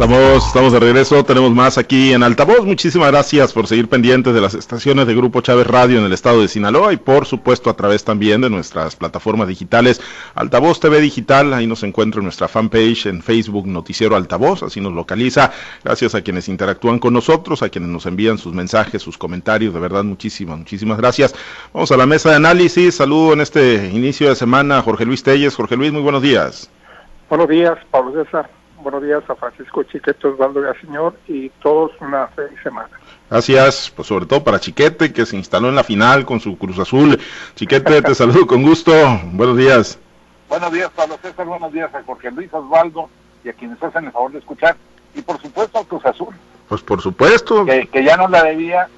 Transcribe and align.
Estamos, 0.00 0.46
estamos 0.46 0.72
de 0.72 0.78
regreso, 0.78 1.24
tenemos 1.24 1.50
más 1.50 1.76
aquí 1.76 2.12
en 2.12 2.22
Altavoz. 2.22 2.64
Muchísimas 2.64 3.10
gracias 3.10 3.52
por 3.52 3.66
seguir 3.66 3.88
pendientes 3.88 4.32
de 4.32 4.40
las 4.40 4.54
estaciones 4.54 5.08
de 5.08 5.14
Grupo 5.16 5.40
Chávez 5.40 5.66
Radio 5.66 5.98
en 5.98 6.04
el 6.04 6.12
estado 6.12 6.40
de 6.40 6.46
Sinaloa 6.46 6.92
y 6.92 6.98
por 6.98 7.26
supuesto 7.26 7.68
a 7.68 7.74
través 7.74 8.04
también 8.04 8.40
de 8.40 8.48
nuestras 8.48 8.94
plataformas 8.94 9.48
digitales. 9.48 10.00
Altavoz 10.36 10.78
TV 10.78 11.00
Digital, 11.00 11.52
ahí 11.52 11.66
nos 11.66 11.82
encuentra 11.82 12.20
en 12.20 12.26
nuestra 12.26 12.46
fanpage 12.46 13.06
en 13.06 13.22
Facebook 13.22 13.66
Noticiero 13.66 14.14
Altavoz, 14.14 14.62
así 14.62 14.80
nos 14.80 14.92
localiza. 14.92 15.50
Gracias 15.82 16.14
a 16.14 16.22
quienes 16.22 16.48
interactúan 16.48 17.00
con 17.00 17.12
nosotros, 17.12 17.64
a 17.64 17.68
quienes 17.68 17.90
nos 17.90 18.06
envían 18.06 18.38
sus 18.38 18.54
mensajes, 18.54 19.02
sus 19.02 19.18
comentarios, 19.18 19.74
de 19.74 19.80
verdad 19.80 20.04
muchísimas, 20.04 20.58
muchísimas 20.58 20.98
gracias. 20.98 21.34
Vamos 21.74 21.90
a 21.90 21.96
la 21.96 22.06
mesa 22.06 22.30
de 22.30 22.36
análisis. 22.36 22.94
Saludo 22.94 23.32
en 23.32 23.40
este 23.40 23.90
inicio 23.92 24.28
de 24.28 24.36
semana 24.36 24.80
Jorge 24.80 25.04
Luis 25.04 25.24
Telles. 25.24 25.56
Jorge 25.56 25.76
Luis, 25.76 25.90
muy 25.92 26.02
buenos 26.02 26.22
días. 26.22 26.70
Buenos 27.28 27.48
días, 27.48 27.76
Pablo 27.90 28.12
César 28.12 28.57
buenos 28.90 29.06
días 29.06 29.22
a 29.28 29.34
Francisco 29.34 29.82
Chiquete 29.82 30.28
Osvaldo 30.28 30.62
Señor 30.80 31.14
y 31.26 31.50
todos 31.62 31.92
una 32.00 32.26
feliz 32.28 32.58
semana. 32.62 32.88
Gracias, 33.28 33.92
pues 33.94 34.08
sobre 34.08 34.24
todo 34.24 34.42
para 34.42 34.58
Chiquete, 34.58 35.12
que 35.12 35.26
se 35.26 35.36
instaló 35.36 35.68
en 35.68 35.74
la 35.74 35.84
final 35.84 36.24
con 36.24 36.40
su 36.40 36.56
Cruz 36.56 36.78
Azul. 36.78 37.20
Chiquete, 37.54 38.00
te 38.00 38.14
saludo 38.14 38.46
con 38.46 38.62
gusto. 38.62 38.92
Buenos 39.32 39.58
días. 39.58 39.98
Buenos 40.48 40.72
días, 40.72 40.90
Pablo 40.96 41.18
César. 41.20 41.44
Buenos 41.44 41.70
días 41.70 41.94
a 41.94 42.02
Jorge 42.02 42.30
Luis 42.30 42.48
Osvaldo 42.50 43.10
y 43.44 43.50
a 43.50 43.52
quienes 43.52 43.82
hacen 43.82 44.06
el 44.06 44.12
favor 44.12 44.32
de 44.32 44.38
escuchar. 44.38 44.74
Y 45.14 45.20
por 45.20 45.38
supuesto 45.38 45.78
a 45.78 45.84
Cruz 45.84 46.06
Azul. 46.06 46.34
Pues 46.70 46.80
por 46.80 47.02
supuesto. 47.02 47.66
Que, 47.66 47.86
que 47.88 48.02
ya 48.02 48.16
no 48.16 48.26
la 48.26 48.42
debía 48.42 48.88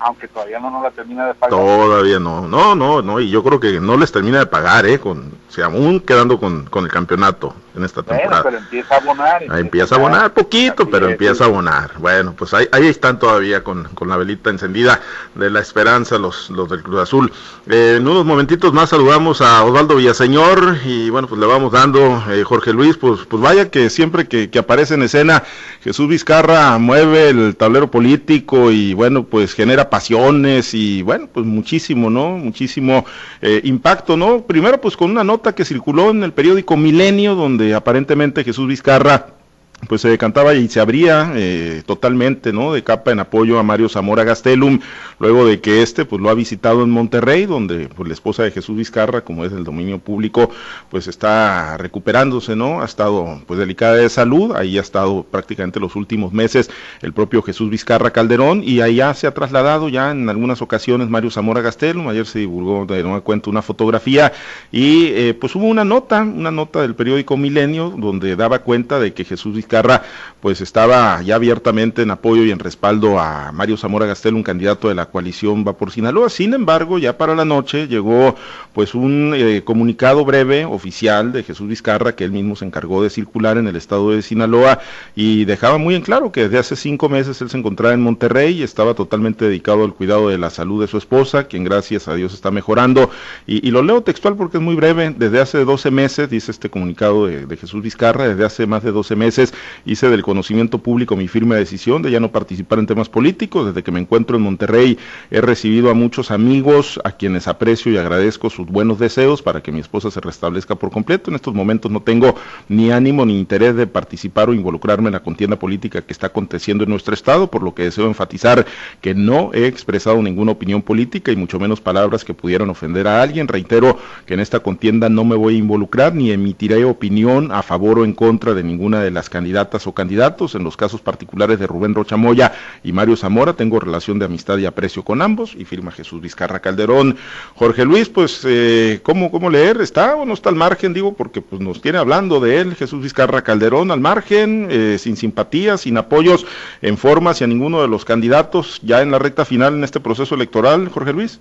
aunque 0.00 0.28
todavía 0.28 0.58
no 0.58 0.70
nos 0.70 0.82
la 0.82 0.90
termina 0.90 1.26
de 1.26 1.34
pagar. 1.34 1.58
Todavía 1.58 2.18
no, 2.18 2.48
no, 2.48 2.74
no, 2.74 3.02
no, 3.02 3.20
y 3.20 3.30
yo 3.30 3.44
creo 3.44 3.60
que 3.60 3.80
no 3.80 3.98
les 3.98 4.10
termina 4.10 4.38
de 4.38 4.46
pagar, 4.46 4.86
¿eh? 4.86 4.98
Con, 4.98 5.30
o 5.46 5.52
sea, 5.52 5.66
aún 5.66 6.00
quedando 6.00 6.40
con, 6.40 6.64
con 6.64 6.84
el 6.84 6.90
campeonato 6.90 7.54
en 7.74 7.84
esta 7.84 8.02
temporada. 8.02 8.42
pero 8.42 8.58
empieza 8.58 8.94
a 8.94 8.98
abonar. 8.98 9.42
Empieza, 9.58 9.94
a 9.94 9.98
abonar, 9.98 10.32
poquito, 10.32 10.88
pero 10.88 11.08
empieza 11.08 11.44
a 11.44 11.46
abonar. 11.46 11.92
Bueno, 11.98 12.34
pues 12.36 12.52
ahí, 12.54 12.66
ahí 12.72 12.86
están 12.86 13.18
todavía 13.18 13.62
con, 13.62 13.84
con, 13.94 14.08
la 14.08 14.16
velita 14.16 14.50
encendida 14.50 15.00
de 15.34 15.50
la 15.50 15.60
esperanza 15.60 16.18
los, 16.18 16.50
los 16.50 16.68
del 16.68 16.82
Cruz 16.82 17.00
Azul. 17.00 17.32
Eh, 17.68 17.96
en 17.98 18.08
unos 18.08 18.24
momentitos 18.24 18.72
más 18.72 18.90
saludamos 18.90 19.40
a 19.40 19.62
Osvaldo 19.64 19.96
Villaseñor 19.96 20.78
y 20.84 21.10
bueno, 21.10 21.28
pues 21.28 21.40
le 21.40 21.46
vamos 21.46 21.72
dando, 21.72 22.22
eh, 22.30 22.42
Jorge 22.44 22.72
Luis, 22.72 22.96
pues, 22.96 23.20
pues 23.28 23.42
vaya 23.42 23.70
que 23.70 23.90
siempre 23.90 24.26
que, 24.26 24.50
que 24.50 24.58
aparece 24.58 24.94
en 24.94 25.02
escena 25.02 25.44
Jesús 25.82 26.08
Vizcarra 26.08 26.78
mueve 26.78 27.30
el 27.30 27.56
tablero 27.56 27.90
político 27.90 28.70
y 28.70 28.94
bueno, 28.94 29.24
pues 29.24 29.54
genera 29.54 29.90
pasiones 29.90 30.74
y 30.74 31.02
bueno, 31.02 31.28
pues 31.32 31.46
muchísimo, 31.46 32.10
¿no? 32.10 32.30
Muchísimo 32.30 33.04
eh, 33.42 33.60
impacto, 33.64 34.16
¿no? 34.16 34.42
Primero 34.42 34.80
pues 34.80 34.96
con 34.96 35.10
una 35.10 35.24
nota 35.24 35.54
que 35.54 35.64
circuló 35.64 36.10
en 36.10 36.22
el 36.22 36.32
periódico 36.32 36.76
Milenio 36.76 37.34
donde 37.34 37.59
aparentemente 37.74 38.44
Jesús 38.44 38.66
Vizcarra 38.66 39.39
pues 39.88 40.02
se 40.02 40.08
decantaba 40.08 40.54
y 40.54 40.68
se 40.68 40.80
abría 40.80 41.32
eh, 41.34 41.82
totalmente, 41.86 42.52
¿no? 42.52 42.72
De 42.72 42.82
capa 42.84 43.12
en 43.12 43.20
apoyo 43.20 43.58
a 43.58 43.62
Mario 43.62 43.88
Zamora 43.88 44.24
Gastelum, 44.24 44.80
luego 45.18 45.46
de 45.46 45.60
que 45.60 45.82
este, 45.82 46.04
pues 46.04 46.20
lo 46.20 46.28
ha 46.28 46.34
visitado 46.34 46.82
en 46.82 46.90
Monterrey, 46.90 47.46
donde 47.46 47.88
pues 47.88 48.08
la 48.08 48.14
esposa 48.14 48.42
de 48.42 48.50
Jesús 48.50 48.76
Vizcarra, 48.76 49.22
como 49.22 49.44
es 49.44 49.52
del 49.52 49.64
dominio 49.64 49.98
público, 49.98 50.50
pues 50.90 51.08
está 51.08 51.76
recuperándose, 51.78 52.56
¿no? 52.56 52.82
Ha 52.82 52.84
estado, 52.84 53.40
pues 53.46 53.58
delicada 53.58 53.94
de 53.94 54.08
salud, 54.08 54.54
ahí 54.54 54.78
ha 54.78 54.82
estado 54.82 55.22
prácticamente 55.22 55.80
los 55.80 55.96
últimos 55.96 56.32
meses 56.32 56.70
el 57.00 57.12
propio 57.12 57.42
Jesús 57.42 57.70
Vizcarra 57.70 58.10
Calderón, 58.10 58.62
y 58.64 58.82
allá 58.82 59.14
se 59.14 59.26
ha 59.26 59.34
trasladado 59.34 59.88
ya 59.88 60.10
en 60.10 60.28
algunas 60.28 60.62
ocasiones 60.62 61.08
Mario 61.08 61.30
Zamora 61.30 61.62
Gastelum, 61.62 62.08
ayer 62.08 62.26
se 62.26 62.40
divulgó 62.40 62.86
de 62.86 63.02
nueva 63.02 63.22
cuenta 63.22 63.50
una 63.50 63.62
fotografía, 63.62 64.32
y 64.70 65.06
eh, 65.06 65.34
pues 65.34 65.54
hubo 65.54 65.66
una 65.66 65.84
nota, 65.84 66.22
una 66.22 66.50
nota 66.50 66.82
del 66.82 66.94
periódico 66.94 67.36
Milenio, 67.36 67.94
donde 67.96 68.36
daba 68.36 68.60
cuenta 68.60 68.98
de 68.98 69.14
que 69.14 69.24
Jesús 69.24 69.54
Vizcarra 69.54 69.69
Vizcarra 69.70 70.02
pues 70.40 70.62
estaba 70.62 71.20
ya 71.22 71.34
abiertamente 71.34 72.02
en 72.02 72.10
apoyo 72.10 72.44
y 72.44 72.50
en 72.50 72.58
respaldo 72.58 73.20
a 73.20 73.52
Mario 73.52 73.76
Zamora 73.76 74.06
Gastel, 74.06 74.34
un 74.34 74.42
candidato 74.42 74.88
de 74.88 74.94
la 74.94 75.06
coalición 75.06 75.66
Va 75.66 75.74
por 75.74 75.90
Sinaloa. 75.90 76.30
Sin 76.30 76.54
embargo, 76.54 76.98
ya 76.98 77.18
para 77.18 77.34
la 77.34 77.44
noche 77.44 77.88
llegó 77.88 78.34
pues 78.72 78.94
un 78.94 79.34
eh, 79.36 79.62
comunicado 79.64 80.24
breve 80.24 80.64
oficial 80.64 81.32
de 81.32 81.42
Jesús 81.42 81.68
Vizcarra 81.68 82.14
que 82.14 82.24
él 82.24 82.32
mismo 82.32 82.56
se 82.56 82.64
encargó 82.64 83.02
de 83.02 83.10
circular 83.10 83.58
en 83.58 83.68
el 83.68 83.76
estado 83.76 84.12
de 84.12 84.22
Sinaloa 84.22 84.80
y 85.14 85.44
dejaba 85.44 85.76
muy 85.76 85.94
en 85.94 86.02
claro 86.02 86.32
que 86.32 86.44
desde 86.44 86.58
hace 86.58 86.76
cinco 86.76 87.10
meses 87.10 87.40
él 87.42 87.50
se 87.50 87.58
encontraba 87.58 87.92
en 87.92 88.00
Monterrey 88.00 88.60
y 88.60 88.62
estaba 88.62 88.94
totalmente 88.94 89.44
dedicado 89.44 89.84
al 89.84 89.94
cuidado 89.94 90.30
de 90.30 90.38
la 90.38 90.48
salud 90.48 90.80
de 90.80 90.88
su 90.88 90.96
esposa, 90.96 91.44
quien 91.44 91.64
gracias 91.64 92.08
a 92.08 92.14
Dios 92.14 92.32
está 92.32 92.50
mejorando. 92.50 93.10
Y, 93.46 93.70
lo 93.70 93.82
leo 93.82 94.02
textual 94.02 94.34
porque 94.34 94.56
es 94.56 94.62
muy 94.62 94.74
breve. 94.74 95.14
Desde 95.16 95.40
hace 95.40 95.64
12 95.64 95.92
meses, 95.92 96.30
dice 96.30 96.50
este 96.50 96.70
comunicado 96.70 97.26
de, 97.26 97.46
de 97.46 97.56
Jesús 97.56 97.82
Vizcarra, 97.82 98.26
desde 98.26 98.44
hace 98.44 98.66
más 98.66 98.82
de 98.82 98.90
12 98.90 99.14
meses 99.14 99.54
hice 99.84 100.08
del 100.08 100.22
conocimiento 100.22 100.78
público 100.78 101.16
mi 101.16 101.28
firme 101.28 101.56
decisión 101.56 102.02
de 102.02 102.10
ya 102.10 102.20
no 102.20 102.30
participar 102.30 102.78
en 102.78 102.86
temas 102.86 103.08
políticos. 103.08 103.66
Desde 103.66 103.82
que 103.82 103.92
me 103.92 104.00
encuentro 104.00 104.36
en 104.36 104.42
Monterrey 104.42 104.98
he 105.30 105.40
recibido 105.40 105.90
a 105.90 105.94
muchos 105.94 106.30
amigos 106.30 107.00
a 107.04 107.12
quienes 107.12 107.48
aprecio 107.48 107.92
y 107.92 107.96
agradezco 107.96 108.50
sus 108.50 108.66
buenos 108.66 108.98
deseos 108.98 109.42
para 109.42 109.62
que 109.62 109.72
mi 109.72 109.80
esposa 109.80 110.10
se 110.10 110.20
restablezca 110.20 110.74
por 110.74 110.90
completo. 110.90 111.30
En 111.30 111.36
estos 111.36 111.54
momentos 111.54 111.90
no 111.90 112.00
tengo 112.00 112.34
ni 112.68 112.90
ánimo 112.90 113.24
ni 113.26 113.38
interés 113.38 113.74
de 113.76 113.86
participar 113.86 114.48
o 114.48 114.54
involucrarme 114.54 115.08
en 115.08 115.14
la 115.14 115.22
contienda 115.22 115.58
política 115.58 116.02
que 116.02 116.12
está 116.12 116.28
aconteciendo 116.28 116.84
en 116.84 116.90
nuestro 116.90 117.14
estado, 117.14 117.50
por 117.50 117.62
lo 117.62 117.74
que 117.74 117.84
deseo 117.84 118.06
enfatizar 118.06 118.66
que 119.00 119.14
no 119.14 119.50
he 119.52 119.66
expresado 119.66 120.22
ninguna 120.22 120.52
opinión 120.52 120.82
política 120.82 121.32
y 121.32 121.36
mucho 121.36 121.58
menos 121.58 121.80
palabras 121.80 122.24
que 122.24 122.34
pudieran 122.34 122.70
ofender 122.70 123.06
a 123.06 123.22
alguien. 123.22 123.48
Reitero 123.48 123.98
que 124.26 124.34
en 124.34 124.40
esta 124.40 124.60
contienda 124.60 125.08
no 125.08 125.24
me 125.24 125.36
voy 125.36 125.56
a 125.56 125.58
involucrar 125.58 126.14
ni 126.14 126.30
emitiré 126.30 126.84
opinión 126.84 127.52
a 127.52 127.62
favor 127.62 127.98
o 127.98 128.04
en 128.04 128.12
contra 128.12 128.54
de 128.54 128.62
ninguna 128.62 129.00
de 129.00 129.10
las 129.10 129.28
candidatas 129.50 129.86
o 129.88 129.92
candidatos. 129.92 130.54
En 130.54 130.62
los 130.62 130.76
casos 130.76 131.00
particulares 131.00 131.58
de 131.58 131.66
Rubén 131.66 131.92
Rocha 131.92 132.16
Moya 132.16 132.52
y 132.84 132.92
Mario 132.92 133.16
Zamora 133.16 133.54
tengo 133.54 133.80
relación 133.80 134.20
de 134.20 134.26
amistad 134.26 134.58
y 134.58 134.66
aprecio 134.66 135.02
con 135.02 135.22
ambos 135.22 135.56
y 135.56 135.64
firma 135.64 135.90
Jesús 135.90 136.20
Vizcarra 136.20 136.60
Calderón. 136.60 137.16
Jorge 137.56 137.84
Luis, 137.84 138.08
pues, 138.08 138.44
eh, 138.46 139.00
¿cómo, 139.02 139.32
¿cómo 139.32 139.50
leer? 139.50 139.80
¿Está 139.80 140.14
o 140.14 140.24
no 140.24 140.34
está 140.34 140.50
al 140.50 140.54
margen? 140.54 140.94
Digo, 140.94 141.14
porque 141.14 141.42
pues 141.42 141.60
nos 141.60 141.82
tiene 141.82 141.98
hablando 141.98 142.38
de 142.38 142.60
él, 142.60 142.76
Jesús 142.76 143.02
Vizcarra 143.02 143.42
Calderón, 143.42 143.90
al 143.90 143.98
margen, 143.98 144.68
eh, 144.70 144.98
sin 144.98 145.16
simpatía, 145.16 145.76
sin 145.76 145.96
apoyos 145.96 146.46
en 146.80 146.96
forma 146.96 147.30
hacia 147.30 147.48
ninguno 147.48 147.82
de 147.82 147.88
los 147.88 148.04
candidatos, 148.04 148.80
ya 148.84 149.02
en 149.02 149.10
la 149.10 149.18
recta 149.18 149.44
final 149.44 149.74
en 149.74 149.82
este 149.82 149.98
proceso 149.98 150.36
electoral, 150.36 150.88
Jorge 150.90 151.12
Luis. 151.12 151.40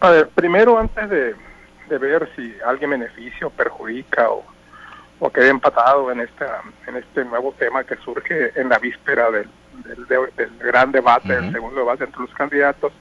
A 0.00 0.08
ver, 0.08 0.28
primero 0.28 0.78
antes 0.78 1.10
de, 1.10 1.34
de 1.90 1.98
ver 1.98 2.30
si 2.34 2.54
alguien 2.66 2.90
beneficia 2.90 3.46
o 3.48 3.50
perjudica 3.50 4.30
o 4.30 4.42
o 5.20 5.30
quede 5.30 5.48
empatado 5.48 6.10
en 6.10 6.20
esta 6.20 6.62
en 6.86 6.96
este 6.96 7.24
nuevo 7.26 7.52
tema 7.58 7.84
que 7.84 7.96
surge 7.96 8.58
en 8.58 8.70
la 8.70 8.78
víspera 8.78 9.30
del, 9.30 9.48
del, 10.08 10.58
gran 10.58 10.90
debate, 10.90 11.34
el 11.34 11.52
segundo 11.52 11.80
debate 11.80 12.04
entre 12.04 12.22
los 12.22 12.34
candidatos. 12.34 12.92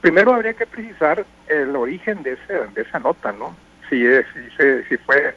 Primero 0.00 0.34
habría 0.34 0.54
que 0.54 0.66
precisar 0.66 1.24
el 1.48 1.74
origen 1.74 2.22
de, 2.22 2.34
ese, 2.34 2.66
de 2.74 2.82
esa 2.82 3.00
nota, 3.00 3.32
¿no? 3.32 3.56
Si, 3.88 4.04
si, 4.06 4.82
si 4.88 4.96
fue 4.98 5.34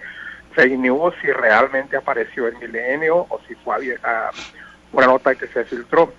fake 0.53 0.77
news, 0.77 1.15
si 1.21 1.31
realmente 1.31 1.95
apareció 1.95 2.47
en 2.47 2.59
Milenio 2.59 3.25
o 3.29 3.39
si 3.47 3.55
fue 3.55 3.97
una 4.91 5.07
nota 5.07 5.33
que 5.33 5.47
se 5.47 5.63
filtró. 5.63 6.13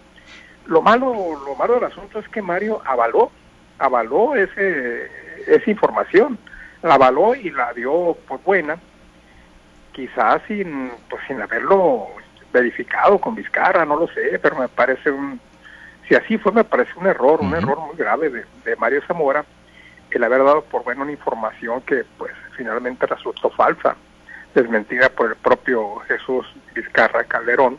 Lo 0.67 0.81
malo, 0.81 1.15
lo 1.47 1.55
malo 1.55 1.75
del 1.75 1.85
asunto 1.85 2.19
es 2.19 2.29
que 2.29 2.41
Mario 2.41 2.81
avaló, 2.87 3.31
avaló 3.79 4.35
ese, 4.35 5.11
esa 5.47 5.71
información, 5.71 6.39
la 6.83 6.95
avaló 6.95 7.35
y 7.35 7.51
la 7.51 7.73
dio 7.75 8.17
por 8.27 8.43
buena 8.43 8.79
quizás 9.93 10.43
sin, 10.49 10.91
pues, 11.09 11.23
sin 11.27 11.41
haberlo 11.41 12.09
verificado 12.53 13.19
con 13.19 13.35
Vizcarra, 13.35 13.85
no 13.85 13.97
lo 13.97 14.09
sé, 14.09 14.39
pero 14.41 14.57
me 14.57 14.69
parece 14.69 15.11
un, 15.11 15.41
si 16.09 16.15
así 16.15 16.39
fue, 16.39 16.53
me 16.53 16.65
parece 16.65 16.93
un 16.97 17.07
error, 17.07 17.41
un 17.41 17.55
error 17.55 17.79
muy 17.81 17.97
grave 17.97 18.29
de, 18.29 18.45
de, 18.65 18.77
Mario 18.77 19.03
Zamora, 19.07 19.45
el 20.11 20.25
haber 20.25 20.45
dado 20.45 20.63
por 20.65 20.85
buena 20.85 21.03
una 21.03 21.13
información 21.13 21.81
que 21.83 22.05
pues 22.19 22.33
finalmente 22.57 23.07
resultó 23.07 23.49
falsa, 23.51 23.97
desmentida 24.55 25.09
por 25.09 25.31
el 25.31 25.37
propio 25.37 25.97
Jesús 26.09 26.47
Vizcarra 26.75 27.25
Calderón. 27.25 27.79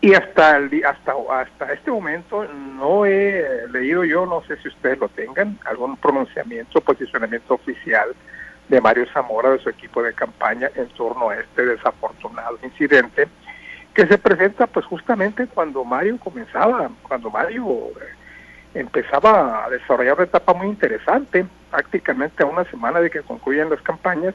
Y 0.00 0.14
hasta 0.14 0.56
el, 0.56 0.84
hasta 0.84 1.12
hasta 1.30 1.72
este 1.72 1.90
momento 1.90 2.44
no 2.44 3.06
he 3.06 3.68
leído 3.70 4.04
yo, 4.04 4.26
no 4.26 4.42
sé 4.42 4.56
si 4.56 4.68
ustedes 4.68 4.98
lo 4.98 5.08
tengan, 5.10 5.58
algún 5.64 5.96
pronunciamiento, 5.96 6.80
posicionamiento 6.80 7.54
oficial 7.54 8.08
de 8.72 8.80
Mario 8.80 9.04
Zamora, 9.12 9.50
de 9.50 9.58
su 9.58 9.68
equipo 9.68 10.02
de 10.02 10.14
campaña, 10.14 10.70
en 10.74 10.88
torno 10.88 11.28
a 11.28 11.36
este 11.36 11.62
desafortunado 11.62 12.58
incidente, 12.62 13.28
que 13.92 14.06
se 14.06 14.16
presenta 14.16 14.66
pues 14.66 14.86
justamente 14.86 15.46
cuando 15.46 15.84
Mario 15.84 16.16
comenzaba, 16.18 16.90
cuando 17.02 17.28
Mario 17.28 17.90
eh, 18.00 18.80
empezaba 18.80 19.66
a 19.66 19.68
desarrollar 19.68 20.14
una 20.14 20.24
etapa 20.24 20.54
muy 20.54 20.68
interesante, 20.68 21.44
prácticamente 21.70 22.42
a 22.42 22.46
una 22.46 22.64
semana 22.64 23.00
de 23.00 23.10
que 23.10 23.20
concluyan 23.20 23.68
las 23.68 23.82
campañas, 23.82 24.34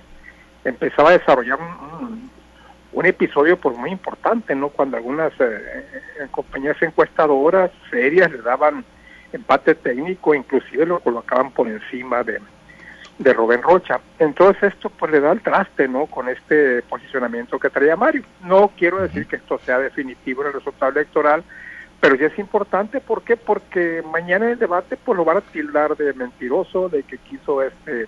empezaba 0.63 1.09
a 1.09 1.17
desarrollar 1.17 1.57
un, 1.59 2.27
episodio 3.05 3.57
pues 3.57 3.77
muy 3.77 3.91
importante, 3.91 4.53
¿no? 4.53 4.69
Cuando 4.69 4.97
algunas 4.97 5.31
eh, 5.39 5.45
eh, 6.19 6.27
compañías 6.29 6.79
encuestadoras 6.81 7.71
serias 7.89 8.31
le 8.31 8.41
daban 8.41 8.83
empate 9.31 9.75
técnico, 9.75 10.35
inclusive 10.35 10.85
lo 10.85 10.99
colocaban 10.99 11.51
por 11.51 11.67
encima 11.67 12.23
de, 12.23 12.41
de 13.19 13.33
Rubén 13.33 13.61
Rocha. 13.61 13.99
Entonces 14.19 14.73
esto 14.73 14.89
pues 14.89 15.11
le 15.11 15.19
da 15.19 15.31
el 15.31 15.41
traste, 15.41 15.87
¿no? 15.87 16.05
Con 16.05 16.29
este 16.29 16.81
posicionamiento 16.83 17.59
que 17.59 17.69
traía 17.69 17.95
Mario. 17.95 18.23
No 18.43 18.71
quiero 18.77 19.01
decir 19.01 19.27
que 19.27 19.37
esto 19.37 19.59
sea 19.59 19.79
definitivo 19.79 20.41
en 20.41 20.47
el 20.47 20.53
resultado 20.53 20.91
electoral, 20.91 21.43
pero 21.99 22.15
sí 22.15 22.25
es 22.25 22.37
importante, 22.37 22.99
¿por 22.99 23.23
qué? 23.23 23.35
Porque 23.35 24.03
mañana 24.11 24.45
en 24.45 24.51
el 24.51 24.59
debate 24.59 24.97
pues 24.97 25.17
lo 25.17 25.25
van 25.25 25.37
a 25.37 25.41
tildar 25.41 25.95
de 25.97 26.13
mentiroso, 26.13 26.89
de 26.89 27.03
que 27.03 27.17
quiso 27.17 27.63
este, 27.63 28.05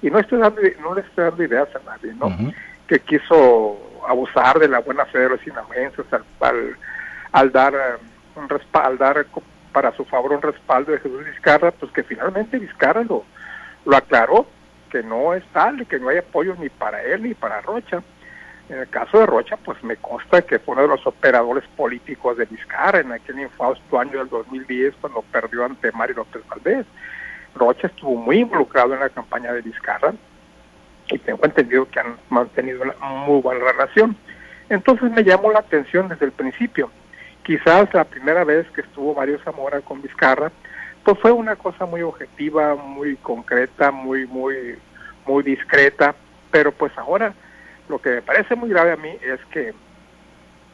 y 0.00 0.10
no 0.10 0.18
estoy 0.18 0.38
dando, 0.38 0.60
no 0.80 0.94
le 0.94 1.00
estoy 1.00 1.24
dando 1.24 1.42
ideas 1.42 1.68
a 1.74 1.90
nadie, 1.90 2.14
¿no? 2.14 2.52
Que 2.86 3.00
quiso 3.00 3.78
abusar 4.06 4.58
de 4.58 4.68
la 4.68 4.78
buena 4.78 5.04
fe 5.06 5.18
de 5.18 5.28
los 5.30 5.40
sinaloenses 5.40 6.06
al, 6.40 6.76
al, 7.32 7.52
dar 7.52 7.74
un 8.36 8.48
respaldo, 8.48 9.04
dar 9.04 9.26
para 9.72 9.94
su 9.96 10.04
favor 10.04 10.32
un 10.32 10.42
respaldo 10.42 10.92
de 10.92 10.98
Jesús 10.98 11.24
Vizcarra, 11.24 11.72
pues 11.72 11.90
que 11.92 12.04
finalmente 12.04 12.58
Vizcarra 12.58 13.02
lo, 13.02 13.24
lo 13.84 13.96
aclaró, 13.96 14.46
que 14.90 15.02
no 15.02 15.34
es 15.34 15.44
tal, 15.52 15.86
que 15.86 15.98
no 15.98 16.08
hay 16.08 16.18
apoyo 16.18 16.54
ni 16.58 16.68
para 16.68 17.02
él 17.02 17.22
ni 17.22 17.34
para 17.34 17.60
Rocha. 17.60 18.02
En 18.68 18.78
el 18.78 18.88
caso 18.88 19.18
de 19.18 19.26
Rocha, 19.26 19.56
pues 19.56 19.82
me 19.82 19.96
consta 19.96 20.42
que 20.42 20.58
fue 20.58 20.74
uno 20.74 20.82
de 20.82 20.88
los 20.88 21.06
operadores 21.06 21.64
políticos 21.76 22.36
de 22.36 22.44
Vizcarra 22.44 23.00
en 23.00 23.12
aquel 23.12 23.40
infausto 23.40 23.98
año 23.98 24.18
del 24.18 24.28
2010 24.28 24.94
cuando 25.00 25.22
perdió 25.22 25.64
ante 25.64 25.92
Mario 25.92 26.16
López 26.16 26.42
Valdés. 26.48 26.86
Rocha 27.54 27.88
estuvo 27.88 28.16
muy 28.16 28.38
involucrado 28.38 28.94
en 28.94 29.00
la 29.00 29.10
campaña 29.10 29.52
de 29.52 29.62
Vizcarra 29.62 30.14
y 31.08 31.18
tengo 31.18 31.44
entendido 31.44 31.88
que 31.90 32.00
han 32.00 32.16
mantenido 32.30 32.82
una 32.82 32.94
muy 33.26 33.40
buena 33.42 33.64
relación. 33.72 34.16
Entonces 34.68 35.10
me 35.10 35.24
llamó 35.24 35.52
la 35.52 35.58
atención 35.58 36.08
desde 36.08 36.26
el 36.26 36.32
principio. 36.32 36.90
Quizás 37.42 37.92
la 37.92 38.04
primera 38.04 38.44
vez 38.44 38.70
que 38.70 38.82
estuvo 38.82 39.14
Mario 39.14 39.38
Zamora 39.44 39.80
con 39.80 40.00
Vizcarra, 40.00 40.52
pues 41.04 41.18
fue 41.18 41.32
una 41.32 41.56
cosa 41.56 41.86
muy 41.86 42.02
objetiva, 42.02 42.74
muy 42.74 43.16
concreta, 43.16 43.90
muy, 43.90 44.26
muy, 44.26 44.78
muy 45.26 45.42
discreta, 45.42 46.14
pero 46.50 46.72
pues 46.72 46.96
ahora 46.96 47.34
lo 47.88 48.00
que 48.00 48.10
me 48.10 48.22
parece 48.22 48.54
muy 48.54 48.70
grave 48.70 48.92
a 48.92 48.96
mí 48.96 49.10
es 49.20 49.40
que 49.50 49.74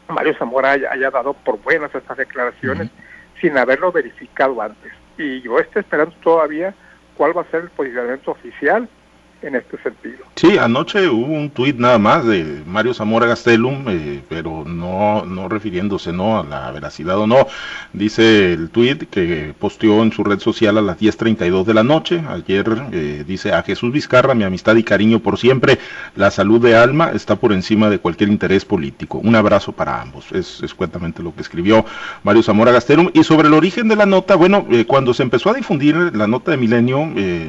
Mario 0.08 0.34
Zamora 0.38 0.72
haya, 0.72 1.10
dado 1.10 1.34
por 1.34 1.60
buenas 1.62 1.94
estas 1.94 2.16
declaraciones 2.16 2.88
sin 3.40 3.56
haberlo 3.56 3.92
verificado 3.92 4.60
antes. 4.60 4.92
Y 5.16 5.40
yo 5.42 5.58
estoy 5.58 5.80
esperando 5.80 6.14
todavía 6.22 6.74
cuál 7.16 7.36
va 7.36 7.42
a 7.42 7.50
ser 7.50 7.62
el 7.62 7.70
posicionamiento 7.70 8.30
oficial 8.30 8.88
en 9.42 9.54
este 9.54 9.80
sentido. 9.82 10.18
Sí, 10.34 10.58
anoche 10.58 11.08
hubo 11.08 11.32
un 11.32 11.50
tuit 11.50 11.76
nada 11.76 11.98
más 11.98 12.26
de 12.26 12.62
Mario 12.66 12.94
Zamora 12.94 13.26
Gastelum, 13.26 13.84
eh, 13.88 14.22
pero 14.28 14.64
no, 14.64 15.24
no 15.24 15.48
refiriéndose 15.48 16.12
¿no? 16.12 16.40
a 16.40 16.44
la 16.44 16.70
veracidad 16.72 17.18
o 17.18 17.26
no. 17.26 17.46
Dice 17.92 18.52
el 18.52 18.70
tuit 18.70 19.08
que 19.08 19.54
posteó 19.58 20.02
en 20.02 20.12
su 20.12 20.24
red 20.24 20.40
social 20.40 20.78
a 20.78 20.82
las 20.82 20.98
10.32 20.98 21.64
de 21.64 21.74
la 21.74 21.84
noche. 21.84 22.22
Ayer 22.28 22.66
eh, 22.92 23.24
dice 23.26 23.52
a 23.52 23.62
Jesús 23.62 23.92
Vizcarra, 23.92 24.34
mi 24.34 24.44
amistad 24.44 24.74
y 24.76 24.82
cariño 24.82 25.20
por 25.20 25.38
siempre. 25.38 25.78
La 26.16 26.30
salud 26.30 26.60
de 26.60 26.76
alma 26.76 27.12
está 27.12 27.36
por 27.36 27.52
encima 27.52 27.90
de 27.90 27.98
cualquier 27.98 28.30
interés 28.30 28.64
político. 28.64 29.18
Un 29.18 29.36
abrazo 29.36 29.72
para 29.72 30.00
ambos. 30.00 30.32
Es, 30.32 30.62
es 30.62 30.74
cuentamente 30.74 31.22
lo 31.22 31.34
que 31.34 31.42
escribió 31.42 31.84
Mario 32.24 32.42
Zamora 32.42 32.72
Gastelum. 32.72 33.10
Y 33.14 33.22
sobre 33.22 33.48
el 33.48 33.54
origen 33.54 33.88
de 33.88 33.96
la 33.96 34.06
nota, 34.06 34.34
bueno, 34.34 34.66
eh, 34.70 34.84
cuando 34.84 35.14
se 35.14 35.22
empezó 35.22 35.50
a 35.50 35.54
difundir 35.54 35.96
la 35.96 36.26
nota 36.26 36.50
de 36.50 36.56
Milenio, 36.56 37.02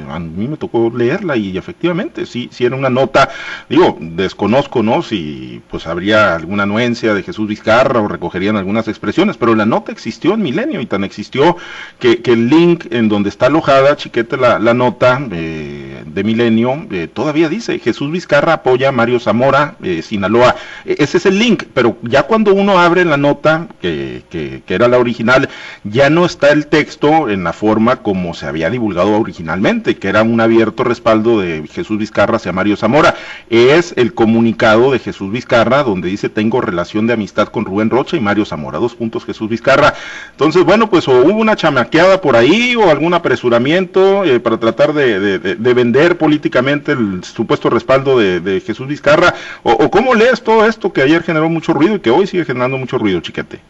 a 0.08 0.18
mí 0.18 0.48
me 0.48 0.56
tocó 0.56 0.92
leerla 0.94 1.36
y 1.36 1.56
efectivamente 1.56 1.79
efectivamente, 1.80 2.26
sí, 2.26 2.50
sí 2.52 2.66
era 2.66 2.76
una 2.76 2.90
nota, 2.90 3.30
digo, 3.70 3.96
desconozco, 3.98 4.82
¿no? 4.82 5.02
Si 5.02 5.62
pues 5.70 5.86
habría 5.86 6.34
alguna 6.34 6.64
anuencia 6.64 7.14
de 7.14 7.22
Jesús 7.22 7.48
Vizcarra 7.48 8.00
o 8.00 8.08
recogerían 8.08 8.56
algunas 8.56 8.86
expresiones, 8.86 9.38
pero 9.38 9.54
la 9.54 9.64
nota 9.64 9.90
existió 9.90 10.34
en 10.34 10.42
Milenio 10.42 10.82
y 10.82 10.86
tan 10.86 11.04
existió 11.04 11.56
que, 11.98 12.20
el 12.30 12.48
link 12.48 12.84
en 12.90 13.08
donde 13.08 13.30
está 13.30 13.46
alojada, 13.46 13.96
chiquete, 13.96 14.36
la, 14.36 14.58
la 14.58 14.74
nota 14.74 15.20
eh, 15.32 16.04
de 16.06 16.22
Milenio, 16.22 16.86
eh, 16.90 17.08
todavía 17.12 17.48
dice, 17.48 17.78
Jesús 17.78 18.12
Vizcarra 18.12 18.52
apoya 18.52 18.90
a 18.90 18.92
Mario 18.92 19.18
Zamora, 19.18 19.76
eh, 19.82 20.02
Sinaloa. 20.02 20.54
E, 20.84 20.96
ese 20.98 21.16
es 21.16 21.26
el 21.26 21.38
link, 21.38 21.64
pero 21.72 21.96
ya 22.02 22.24
cuando 22.24 22.54
uno 22.54 22.78
abre 22.78 23.06
la 23.06 23.16
nota, 23.16 23.68
que, 23.80 24.22
que, 24.28 24.62
que 24.66 24.74
era 24.74 24.86
la 24.86 24.98
original, 24.98 25.48
ya 25.84 26.10
no 26.10 26.26
está 26.26 26.50
el 26.50 26.66
texto 26.66 27.30
en 27.30 27.42
la 27.42 27.54
forma 27.54 27.96
como 27.96 28.34
se 28.34 28.46
había 28.46 28.68
divulgado 28.70 29.18
originalmente, 29.18 29.96
que 29.96 30.08
era 30.08 30.22
un 30.22 30.40
abierto 30.40 30.84
respaldo 30.84 31.40
de 31.40 31.69
Jesús 31.72 31.98
Vizcarra 31.98 32.36
hacia 32.36 32.52
Mario 32.52 32.76
Zamora. 32.76 33.14
Es 33.48 33.94
el 33.96 34.14
comunicado 34.14 34.92
de 34.92 34.98
Jesús 34.98 35.30
Vizcarra 35.32 35.82
donde 35.82 36.08
dice 36.08 36.28
tengo 36.28 36.60
relación 36.60 37.06
de 37.06 37.14
amistad 37.14 37.48
con 37.48 37.64
Rubén 37.64 37.90
Rocha 37.90 38.16
y 38.16 38.20
Mario 38.20 38.44
Zamora. 38.44 38.78
Dos 38.78 38.94
puntos 38.94 39.24
Jesús 39.24 39.48
Vizcarra. 39.48 39.94
Entonces, 40.30 40.64
bueno, 40.64 40.90
pues 40.90 41.08
o 41.08 41.12
hubo 41.12 41.38
una 41.38 41.56
chamaqueada 41.56 42.20
por 42.20 42.36
ahí 42.36 42.76
o 42.76 42.90
algún 42.90 43.14
apresuramiento 43.14 44.24
eh, 44.24 44.40
para 44.40 44.58
tratar 44.58 44.92
de, 44.92 45.38
vender 45.74 46.18
políticamente 46.18 46.92
el 46.92 47.22
supuesto 47.24 47.70
respaldo 47.70 48.18
de, 48.18 48.62
Jesús 48.64 48.86
Vizcarra. 48.86 49.34
O, 49.62 49.90
cómo 49.90 50.14
lees 50.14 50.42
todo 50.42 50.66
esto 50.66 50.92
que 50.92 51.02
ayer 51.02 51.22
generó 51.22 51.48
mucho 51.48 51.72
ruido 51.72 51.96
y 51.96 52.00
que 52.00 52.10
hoy 52.10 52.26
sigue 52.26 52.44
generando 52.44 52.78
mucho 52.78 52.98
ruido, 52.98 53.20
chiquete. 53.20 53.60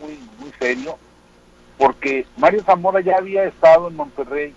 Muy, 0.00 0.18
muy 0.38 0.50
serio 0.58 0.98
porque 1.76 2.26
Mario 2.36 2.62
Zamora 2.64 3.00
ya 3.00 3.16
había 3.16 3.44
estado 3.44 3.88
en 3.88 3.96
Monterrey 3.96 4.54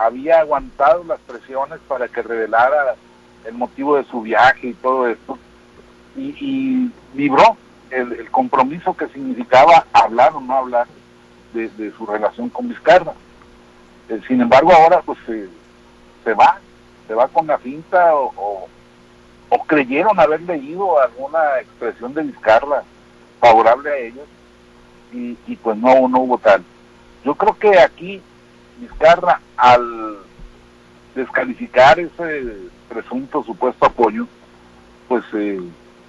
había 0.00 0.40
aguantado 0.40 1.04
las 1.04 1.20
presiones 1.20 1.78
para 1.86 2.08
que 2.08 2.22
revelara 2.22 2.96
el 3.44 3.52
motivo 3.52 3.96
de 3.96 4.04
su 4.04 4.22
viaje 4.22 4.68
y 4.68 4.74
todo 4.74 5.06
esto, 5.06 5.38
y, 6.16 6.34
y 6.40 6.90
vibró 7.12 7.58
el, 7.90 8.30
compromiso 8.30 8.96
que 8.96 9.08
significaba 9.08 9.84
hablar 9.92 10.32
o 10.34 10.40
no 10.40 10.54
hablar 10.54 10.86
de, 11.52 11.92
su 11.98 12.06
relación 12.06 12.48
con 12.48 12.68
Vizcarra. 12.68 13.12
Eh, 14.08 14.20
sin 14.26 14.40
embargo, 14.40 14.72
ahora 14.72 15.02
pues 15.02 15.18
se 16.24 16.32
va, 16.32 16.58
se 17.06 17.12
va 17.12 17.28
con 17.28 17.46
la 17.46 17.58
finta 17.58 18.14
o, 18.14 18.68
o, 19.50 19.64
creyeron 19.66 20.18
haber 20.18 20.40
leído 20.40 20.98
alguna 20.98 21.60
expresión 21.60 22.14
de 22.14 22.22
Vizcarra 22.22 22.84
favorable 23.38 23.90
a 23.90 23.96
ellos 23.98 24.26
y, 25.12 25.36
y 25.46 25.56
pues 25.56 25.76
no, 25.76 26.08
no 26.08 26.20
hubo 26.20 26.38
tal. 26.38 26.64
Yo 27.22 27.34
creo 27.34 27.58
que 27.58 27.78
aquí 27.78 28.22
Vizcarra, 28.80 29.40
al 29.56 30.18
descalificar 31.14 31.98
ese 32.00 32.56
presunto 32.88 33.44
supuesto 33.44 33.86
apoyo, 33.86 34.26
pues 35.06 35.22
eh, 35.34 35.60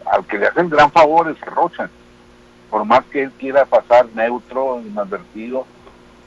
al 0.09 0.25
que 0.25 0.37
le 0.37 0.47
hacen 0.47 0.69
gran 0.69 0.91
favor 0.91 1.29
es 1.29 1.39
Rocha. 1.41 1.89
Por 2.69 2.85
más 2.85 3.03
que 3.05 3.23
él 3.23 3.31
quiera 3.37 3.65
pasar 3.65 4.07
neutro, 4.15 4.81
inadvertido, 4.81 5.65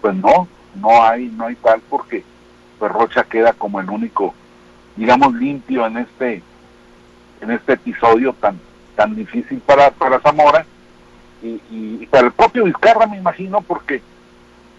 pues 0.02 0.14
no, 0.14 0.46
no 0.74 1.02
hay, 1.02 1.26
no 1.28 1.46
hay 1.46 1.54
tal 1.56 1.80
porque 1.88 2.22
pues 2.78 2.92
Rocha 2.92 3.24
queda 3.24 3.54
como 3.54 3.80
el 3.80 3.88
único, 3.88 4.34
digamos, 4.96 5.32
limpio 5.34 5.86
en 5.86 5.96
este, 5.98 6.42
en 7.40 7.50
este 7.50 7.72
episodio 7.72 8.34
tan, 8.34 8.60
tan 8.96 9.14
difícil 9.14 9.60
para, 9.60 9.90
para 9.92 10.20
Zamora 10.20 10.66
y, 11.42 11.60
y 11.70 12.06
para 12.10 12.26
el 12.26 12.32
propio 12.32 12.64
Vizcarra 12.64 13.06
me 13.06 13.16
imagino 13.16 13.62
porque 13.62 14.02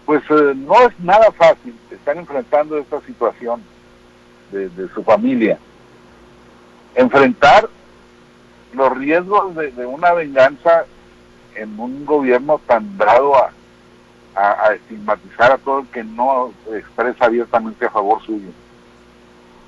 pues 0.06 0.22
eh, 0.30 0.54
no 0.54 0.80
es 0.82 0.98
nada 1.00 1.32
fácil 1.32 1.76
estar 1.90 2.16
enfrentando 2.16 2.78
esta 2.78 3.00
situación 3.00 3.60
de, 4.52 4.88
su 4.94 5.02
familia. 5.02 5.58
Enfrentar 6.94 7.68
los 8.72 8.96
riesgos 8.96 9.54
de, 9.56 9.84
una 9.84 10.12
venganza 10.12 10.84
en 11.56 11.78
un 11.78 12.06
gobierno 12.06 12.60
tan 12.66 12.96
dado 12.96 13.34
a, 13.36 13.50
estigmatizar 14.74 15.50
a 15.52 15.58
todo 15.58 15.80
el 15.80 15.86
que 15.86 16.04
no 16.04 16.52
expresa 16.72 17.24
abiertamente 17.24 17.86
a 17.86 17.90
favor 17.90 18.22
suyo. 18.24 18.50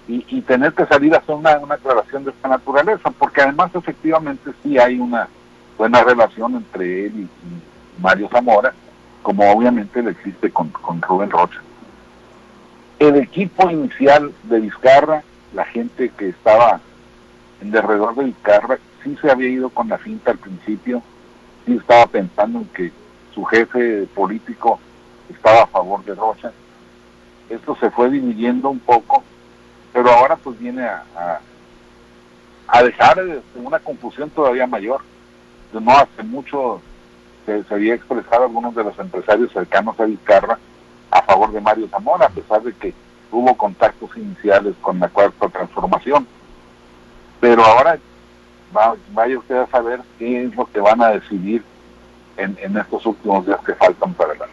Y, 0.06 0.40
tener 0.42 0.72
que 0.72 0.86
salir 0.86 1.14
a 1.14 1.18
hacer 1.18 1.34
una, 1.34 1.58
una 1.58 1.74
aclaración 1.74 2.24
de 2.24 2.30
esta 2.30 2.48
naturaleza, 2.48 3.10
porque 3.10 3.42
además 3.42 3.70
efectivamente 3.74 4.52
sí 4.62 4.78
hay 4.78 4.98
una 4.98 5.28
buena 5.76 6.02
relación 6.02 6.56
entre 6.56 7.06
él 7.06 7.12
y 7.20 7.28
Mario 8.00 8.28
Zamora, 8.30 8.72
como 9.22 9.50
obviamente 9.50 10.02
le 10.02 10.10
existe 10.12 10.50
con, 10.50 10.70
con 10.70 11.02
Rubén 11.02 11.30
Rocha. 11.30 11.60
El 12.98 13.16
equipo 13.16 13.70
inicial 13.70 14.32
de 14.44 14.60
Vizcarra, 14.60 15.22
la 15.54 15.64
gente 15.64 16.10
que 16.16 16.30
estaba 16.30 16.80
en 17.60 17.70
derredor 17.70 18.14
de 18.14 18.24
Vizcarra, 18.24 18.78
sí 19.02 19.16
se 19.20 19.30
había 19.30 19.48
ido 19.48 19.70
con 19.70 19.88
la 19.88 19.98
finta 19.98 20.32
al 20.32 20.38
principio, 20.38 21.02
sí 21.64 21.76
estaba 21.76 22.06
pensando 22.06 22.60
en 22.60 22.66
que 22.66 22.92
su 23.34 23.44
jefe 23.44 24.06
político 24.14 24.80
estaba 25.28 25.62
a 25.62 25.66
favor 25.66 26.04
de 26.04 26.14
Rocha. 26.14 26.52
Esto 27.48 27.76
se 27.80 27.90
fue 27.90 28.10
dividiendo 28.10 28.68
un 28.68 28.80
poco, 28.80 29.22
pero 29.92 30.10
ahora 30.10 30.36
pues 30.36 30.58
viene 30.58 30.84
a, 30.84 31.04
a, 31.16 31.40
a 32.66 32.82
dejar 32.82 33.22
una 33.54 33.78
confusión 33.78 34.28
todavía 34.30 34.66
mayor. 34.66 35.00
No 35.72 35.90
hace 35.92 36.22
mucho 36.22 36.80
se, 37.48 37.74
había 37.74 37.94
expresado 37.94 38.44
algunos 38.44 38.74
de 38.74 38.84
los 38.84 38.98
empresarios 38.98 39.52
cercanos 39.52 39.98
a 39.98 40.04
Vizcarra 40.04 40.58
a 41.10 41.22
favor 41.22 41.52
de 41.52 41.60
Mario 41.60 41.88
Zamora, 41.88 42.26
a 42.26 42.30
pesar 42.30 42.62
de 42.62 42.72
que 42.74 42.92
hubo 43.30 43.56
contactos 43.56 44.10
iniciales 44.16 44.74
con 44.80 44.98
la 44.98 45.08
cuarta 45.08 45.48
transformación. 45.48 46.26
Pero 47.40 47.64
ahora 47.64 47.98
vaya 49.12 49.38
usted 49.38 49.56
a 49.56 49.66
saber 49.68 50.00
qué 50.18 50.44
es 50.44 50.54
lo 50.54 50.66
que 50.66 50.80
van 50.80 51.00
a 51.00 51.10
decidir 51.10 51.62
en, 52.36 52.56
en 52.60 52.76
estos 52.76 53.06
últimos 53.06 53.46
días 53.46 53.60
que 53.64 53.74
faltan 53.74 54.12
para 54.14 54.34
la, 54.34 54.46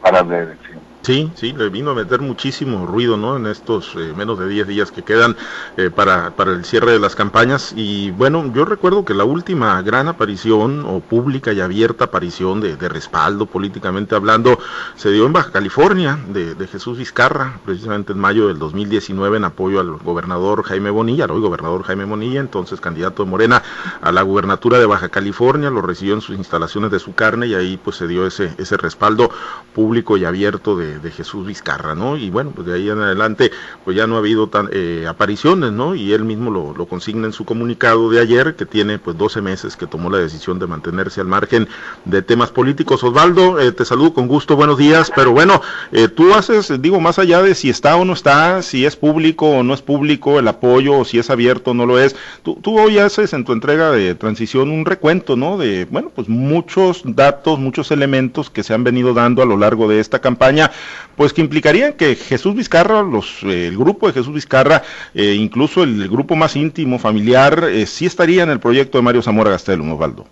para 0.00 0.22
la 0.22 0.38
elección. 0.38 0.91
Sí, 1.02 1.32
sí, 1.34 1.52
le 1.52 1.68
vino 1.68 1.90
a 1.90 1.94
meter 1.94 2.20
muchísimo 2.20 2.86
ruido, 2.86 3.16
¿no? 3.16 3.36
En 3.36 3.46
estos 3.46 3.96
eh, 3.96 4.14
menos 4.16 4.38
de 4.38 4.46
10 4.46 4.68
días 4.68 4.92
que 4.92 5.02
quedan 5.02 5.36
eh, 5.76 5.90
para, 5.90 6.30
para 6.36 6.52
el 6.52 6.64
cierre 6.64 6.92
de 6.92 7.00
las 7.00 7.16
campañas. 7.16 7.72
Y 7.74 8.12
bueno, 8.12 8.52
yo 8.54 8.64
recuerdo 8.64 9.04
que 9.04 9.12
la 9.12 9.24
última 9.24 9.82
gran 9.82 10.06
aparición, 10.06 10.84
o 10.86 11.00
pública 11.00 11.52
y 11.52 11.60
abierta 11.60 12.04
aparición 12.04 12.60
de, 12.60 12.76
respaldo 12.88 13.46
políticamente 13.46 14.14
hablando, 14.14 14.60
se 14.94 15.10
dio 15.10 15.26
en 15.26 15.32
Baja 15.32 15.50
California, 15.50 16.20
de, 16.28 16.54
Jesús 16.68 16.98
Vizcarra, 16.98 17.58
precisamente 17.64 18.12
en 18.12 18.20
mayo 18.20 18.46
del 18.46 18.60
2019, 18.60 19.38
en 19.38 19.44
apoyo 19.44 19.80
al 19.80 19.96
gobernador 19.96 20.62
Jaime 20.62 20.90
Bonilla, 20.90 21.26
hoy 21.26 21.40
gobernador 21.40 21.82
Jaime 21.82 22.04
Bonilla, 22.04 22.38
entonces 22.38 22.80
candidato 22.80 23.24
de 23.24 23.30
Morena 23.30 23.60
a 24.00 24.12
la 24.12 24.22
gubernatura 24.22 24.78
de 24.78 24.86
Baja 24.86 25.08
California, 25.08 25.68
lo 25.68 25.82
recibió 25.82 26.14
en 26.14 26.20
sus 26.20 26.36
instalaciones 26.36 26.92
de 26.92 27.00
su 27.00 27.12
carne 27.14 27.48
y 27.48 27.54
ahí 27.54 27.76
pues 27.82 27.96
se 27.96 28.06
dio 28.06 28.24
ese, 28.24 28.54
ese 28.58 28.76
respaldo 28.76 29.30
público 29.74 30.16
y 30.16 30.24
abierto 30.24 30.76
de 30.76 30.91
de, 30.98 31.10
Jesús 31.10 31.46
Vizcarra, 31.46 31.94
¿no? 31.94 32.16
Y 32.16 32.30
bueno, 32.30 32.52
pues 32.54 32.66
de 32.66 32.74
ahí 32.74 32.88
en 32.88 33.00
adelante, 33.00 33.50
pues 33.84 33.96
ya 33.96 34.06
no 34.06 34.16
ha 34.16 34.18
habido 34.18 34.48
tan, 34.48 34.68
eh, 34.72 35.06
apariciones, 35.08 35.72
¿no? 35.72 35.94
Y 35.94 36.12
él 36.12 36.24
mismo 36.24 36.50
lo, 36.50 36.86
consigna 36.86 37.26
en 37.26 37.32
su 37.32 37.44
comunicado 37.44 38.10
de 38.10 38.20
ayer, 38.20 38.56
que 38.56 38.66
tiene 38.66 38.98
pues 38.98 39.16
12 39.16 39.40
meses 39.40 39.76
que 39.76 39.86
tomó 39.86 40.10
la 40.10 40.18
decisión 40.18 40.58
de 40.58 40.66
mantenerse 40.66 41.20
al 41.20 41.26
margen 41.26 41.68
de 42.04 42.22
temas 42.22 42.50
políticos. 42.50 43.04
Osvaldo, 43.04 43.60
eh, 43.60 43.72
te 43.72 43.84
saludo 43.84 44.14
con 44.14 44.28
gusto, 44.28 44.56
buenos 44.56 44.78
días, 44.78 45.12
pero 45.14 45.32
bueno, 45.32 45.60
eh, 45.92 46.08
tú 46.08 46.34
haces, 46.34 46.80
digo, 46.80 47.00
más 47.00 47.18
allá 47.18 47.42
de 47.42 47.54
si 47.54 47.70
está 47.70 47.96
o 47.96 48.04
no 48.04 48.12
está, 48.12 48.62
si 48.62 48.84
es 48.84 48.96
público 48.96 49.48
o 49.48 49.62
no 49.62 49.74
es 49.74 49.82
público 49.82 50.38
el 50.38 50.48
apoyo, 50.48 50.98
o 50.98 51.04
si 51.04 51.18
es 51.18 51.30
abierto 51.30 51.70
o 51.70 51.74
no 51.74 51.86
lo 51.86 51.98
es, 51.98 52.16
tú, 52.42 52.58
tú 52.62 52.78
hoy 52.78 52.98
haces 52.98 53.32
en 53.32 53.44
tu 53.44 53.52
entrega 53.52 53.90
de 53.90 54.14
transición 54.14 54.70
un 54.70 54.84
recuento, 54.84 55.36
¿no? 55.36 55.58
De, 55.58 55.86
bueno, 55.90 56.10
pues 56.14 56.28
muchos 56.28 57.02
datos, 57.04 57.58
muchos 57.58 57.90
elementos 57.90 58.50
que 58.50 58.62
se 58.62 58.74
han 58.74 58.84
venido 58.84 59.14
dando 59.14 59.42
a 59.42 59.46
lo 59.46 59.56
largo 59.56 59.88
de 59.88 60.00
esta 60.00 60.20
campaña 60.20 60.70
pues 61.16 61.32
que 61.32 61.40
implicarían 61.40 61.92
que 61.94 62.16
Jesús 62.16 62.54
Vizcarra, 62.54 63.02
los, 63.02 63.42
eh, 63.42 63.68
el 63.68 63.76
grupo 63.76 64.06
de 64.06 64.14
Jesús 64.14 64.34
Vizcarra, 64.34 64.82
eh, 65.14 65.34
incluso 65.34 65.82
el, 65.82 66.08
grupo 66.08 66.36
más 66.36 66.56
íntimo, 66.56 66.98
familiar, 66.98 67.64
eh, 67.70 67.86
sí 67.86 68.06
estaría 68.06 68.42
en 68.42 68.50
el 68.50 68.60
proyecto 68.60 68.98
de 68.98 69.02
Mario 69.02 69.22
Zamora 69.22 69.50
Gastelum, 69.50 69.92
Osvaldo. 69.92 70.26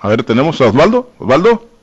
A 0.00 0.08
ver, 0.08 0.22
tenemos 0.22 0.60
a 0.60 0.66
Osvaldo. 0.66 1.12
Osvaldo. 1.18 1.73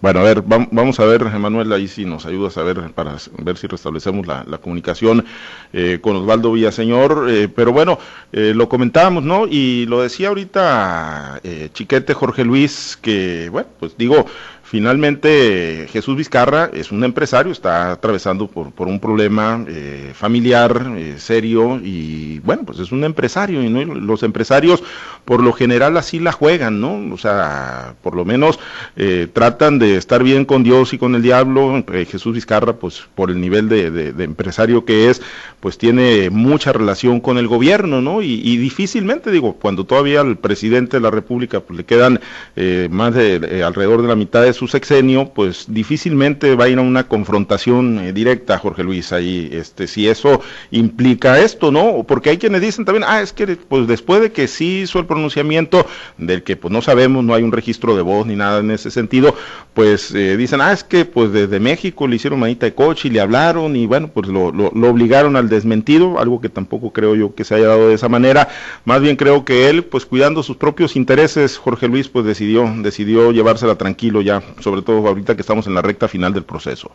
Bueno, 0.00 0.20
a 0.20 0.22
ver, 0.22 0.42
vamos 0.46 1.00
a 1.00 1.04
ver, 1.06 1.22
Emanuel, 1.22 1.72
ahí 1.72 1.88
si 1.88 2.04
nos 2.04 2.24
ayudas 2.24 2.56
a 2.56 2.62
ver 2.62 2.92
para 2.92 3.16
ver 3.38 3.56
si 3.56 3.66
restablecemos 3.66 4.28
la, 4.28 4.44
comunicación 4.58 5.24
eh, 5.72 5.98
con 6.00 6.14
Osvaldo 6.14 6.52
Villaseñor. 6.52 7.26
Eh, 7.28 7.48
pero 7.48 7.72
bueno, 7.72 7.98
eh, 8.30 8.52
lo 8.54 8.68
comentábamos, 8.68 9.24
¿no? 9.24 9.48
Y 9.48 9.86
lo 9.86 10.00
decía 10.00 10.28
ahorita 10.28 11.40
Chiquete 11.72 12.14
Jorge 12.14 12.44
Luis, 12.44 12.96
que, 13.02 13.48
bueno, 13.50 13.68
pues 13.80 13.96
digo, 13.98 14.24
Finalmente, 14.70 15.86
Jesús 15.90 16.14
Vizcarra 16.14 16.68
es 16.74 16.92
un 16.92 17.02
empresario, 17.02 17.52
está 17.52 17.90
atravesando 17.90 18.48
por, 18.48 18.70
por 18.70 18.86
un 18.86 19.00
problema 19.00 19.64
eh, 19.66 20.12
familiar 20.12 20.92
eh, 20.94 21.14
serio 21.16 21.80
y 21.82 22.40
bueno, 22.40 22.64
pues 22.66 22.78
es 22.78 22.92
un 22.92 23.02
empresario 23.02 23.62
y 23.62 23.70
los 23.70 24.22
empresarios 24.22 24.82
por 25.24 25.42
lo 25.42 25.54
general 25.54 25.96
así 25.96 26.18
la 26.18 26.32
juegan, 26.32 26.82
¿no? 26.82 27.14
O 27.14 27.16
sea, 27.16 27.94
por 28.02 28.14
lo 28.14 28.26
menos 28.26 28.58
eh, 28.96 29.26
tratan 29.32 29.78
de 29.78 29.96
estar 29.96 30.22
bien 30.22 30.44
con 30.44 30.64
Dios 30.64 30.92
y 30.92 30.98
con 30.98 31.14
el 31.14 31.22
diablo. 31.22 31.82
Jesús 32.06 32.34
Vizcarra, 32.34 32.74
pues 32.74 33.04
por 33.14 33.30
el 33.30 33.40
nivel 33.40 33.70
de, 33.70 33.90
de, 33.90 34.24
empresario 34.24 34.84
que 34.84 35.08
es, 35.08 35.22
pues 35.60 35.78
tiene 35.78 36.28
mucha 36.28 36.74
relación 36.74 37.20
con 37.20 37.38
el 37.38 37.48
gobierno, 37.48 38.02
¿no? 38.02 38.20
Y, 38.20 38.42
y 38.44 38.58
difícilmente, 38.58 39.30
digo, 39.30 39.54
cuando 39.54 39.84
todavía 39.84 40.20
al 40.20 40.36
presidente 40.36 40.98
de 40.98 41.00
la 41.00 41.10
República 41.10 41.60
pues, 41.60 41.78
le 41.78 41.84
quedan 41.86 42.20
más 42.90 43.14
de 43.14 43.62
alrededor 43.64 44.02
de 44.02 44.08
la 44.08 44.16
mitad 44.16 44.42
de 44.42 44.57
su 44.58 44.68
sexenio, 44.68 45.30
pues 45.34 45.66
difícilmente 45.68 46.54
va 46.54 46.64
a 46.64 46.68
ir 46.68 46.78
a 46.78 46.82
una 46.82 47.08
confrontación 47.08 47.98
eh, 47.98 48.12
directa, 48.12 48.58
Jorge 48.58 48.82
Luis, 48.82 49.12
ahí, 49.12 49.48
este, 49.52 49.86
si 49.86 50.08
eso 50.08 50.42
implica 50.70 51.40
esto, 51.40 51.70
¿no? 51.70 52.04
Porque 52.06 52.30
hay 52.30 52.38
quienes 52.38 52.60
dicen 52.60 52.84
también, 52.84 53.04
ah, 53.06 53.22
es 53.22 53.32
que 53.32 53.46
pues 53.56 53.86
después 53.86 54.20
de 54.20 54.32
que 54.32 54.48
sí 54.48 54.80
hizo 54.80 54.98
el 54.98 55.06
pronunciamiento, 55.06 55.86
del 56.18 56.42
que 56.42 56.56
pues 56.56 56.72
no 56.72 56.82
sabemos, 56.82 57.24
no 57.24 57.34
hay 57.34 57.42
un 57.42 57.52
registro 57.52 57.96
de 57.96 58.02
voz 58.02 58.26
ni 58.26 58.36
nada 58.36 58.60
en 58.60 58.70
ese 58.70 58.90
sentido, 58.90 59.34
pues 59.74 60.14
eh, 60.14 60.36
dicen, 60.36 60.60
ah, 60.60 60.72
es 60.72 60.84
que 60.84 61.04
pues 61.04 61.32
desde 61.32 61.60
México 61.60 62.06
le 62.06 62.16
hicieron 62.16 62.40
manita 62.40 62.66
de 62.66 62.74
coche 62.74 63.08
y 63.08 63.10
le 63.12 63.20
hablaron 63.20 63.76
y 63.76 63.86
bueno, 63.86 64.08
pues 64.08 64.28
lo, 64.28 64.50
lo, 64.50 64.72
lo 64.74 64.88
obligaron 64.90 65.36
al 65.36 65.48
desmentido, 65.48 66.18
algo 66.18 66.40
que 66.40 66.48
tampoco 66.48 66.92
creo 66.92 67.14
yo 67.14 67.34
que 67.34 67.44
se 67.44 67.54
haya 67.54 67.68
dado 67.68 67.88
de 67.88 67.94
esa 67.94 68.08
manera, 68.08 68.48
más 68.84 69.00
bien 69.00 69.16
creo 69.16 69.44
que 69.44 69.70
él, 69.70 69.84
pues 69.84 70.04
cuidando 70.04 70.42
sus 70.42 70.56
propios 70.56 70.96
intereses, 70.96 71.56
Jorge 71.56 71.88
Luis, 71.88 72.08
pues 72.08 72.24
decidió, 72.24 72.68
decidió 72.78 73.32
llevársela 73.32 73.76
tranquilo 73.76 74.20
ya 74.20 74.42
sobre 74.60 74.82
todo 74.82 75.06
ahorita 75.06 75.34
que 75.34 75.42
estamos 75.42 75.66
en 75.66 75.74
la 75.74 75.82
recta 75.82 76.08
final 76.08 76.32
del 76.32 76.44
proceso. 76.44 76.90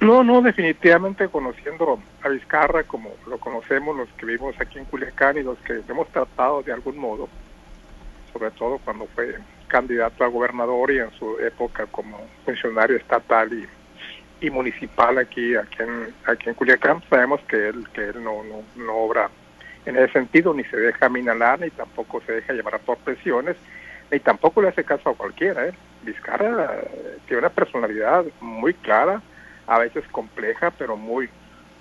No, 0.00 0.22
no, 0.22 0.40
definitivamente 0.42 1.28
conociendo 1.28 1.98
a 2.22 2.28
Vizcarra 2.28 2.84
como 2.84 3.10
lo 3.26 3.38
conocemos 3.38 3.96
los 3.96 4.08
que 4.10 4.26
vivimos 4.26 4.54
aquí 4.60 4.78
en 4.78 4.84
Culiacán 4.84 5.38
y 5.38 5.42
los 5.42 5.58
que 5.58 5.82
hemos 5.88 6.08
tratado 6.08 6.62
de 6.62 6.72
algún 6.72 6.98
modo, 6.98 7.28
sobre 8.32 8.52
todo 8.52 8.78
cuando 8.78 9.06
fue 9.14 9.36
candidato 9.66 10.22
a 10.22 10.28
gobernador 10.28 10.92
y 10.92 10.98
en 11.00 11.10
su 11.18 11.38
época 11.40 11.86
como 11.86 12.16
funcionario 12.44 12.96
estatal 12.96 13.52
y, 13.52 14.46
y 14.46 14.50
municipal 14.50 15.18
aquí 15.18 15.56
aquí 15.56 15.82
en, 15.82 16.14
aquí 16.26 16.48
en 16.48 16.54
Culiacán, 16.54 17.02
sabemos 17.10 17.40
que 17.48 17.68
él 17.68 17.88
que 17.92 18.10
él 18.10 18.22
no, 18.22 18.44
no, 18.44 18.62
no 18.76 18.94
obra 18.94 19.28
en 19.88 19.96
ese 19.96 20.12
sentido, 20.12 20.52
ni 20.54 20.64
se 20.64 20.76
deja 20.76 21.08
minalar, 21.08 21.60
ni 21.60 21.70
tampoco 21.70 22.20
se 22.26 22.32
deja 22.32 22.52
llevar 22.52 22.78
por 22.80 22.98
presiones, 22.98 23.56
ni 24.12 24.20
tampoco 24.20 24.60
le 24.60 24.68
hace 24.68 24.84
caso 24.84 25.10
a 25.10 25.14
cualquiera. 25.14 25.66
¿eh? 25.66 25.72
Vizcarra 26.02 26.80
eh, 26.82 27.18
tiene 27.26 27.40
una 27.40 27.50
personalidad 27.50 28.24
muy 28.40 28.74
clara, 28.74 29.22
a 29.66 29.78
veces 29.78 30.04
compleja, 30.10 30.70
pero 30.70 30.96
muy 30.96 31.28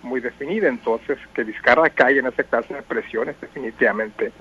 muy 0.04 0.22
definida. 0.22 0.68
Entonces, 0.68 1.18
que 1.34 1.44
Vizcarra 1.44 1.90
caiga 1.90 2.20
en 2.20 2.28
esa 2.28 2.44
clase 2.44 2.74
de 2.74 2.82
presiones, 2.82 3.40
definitivamente, 3.42 4.32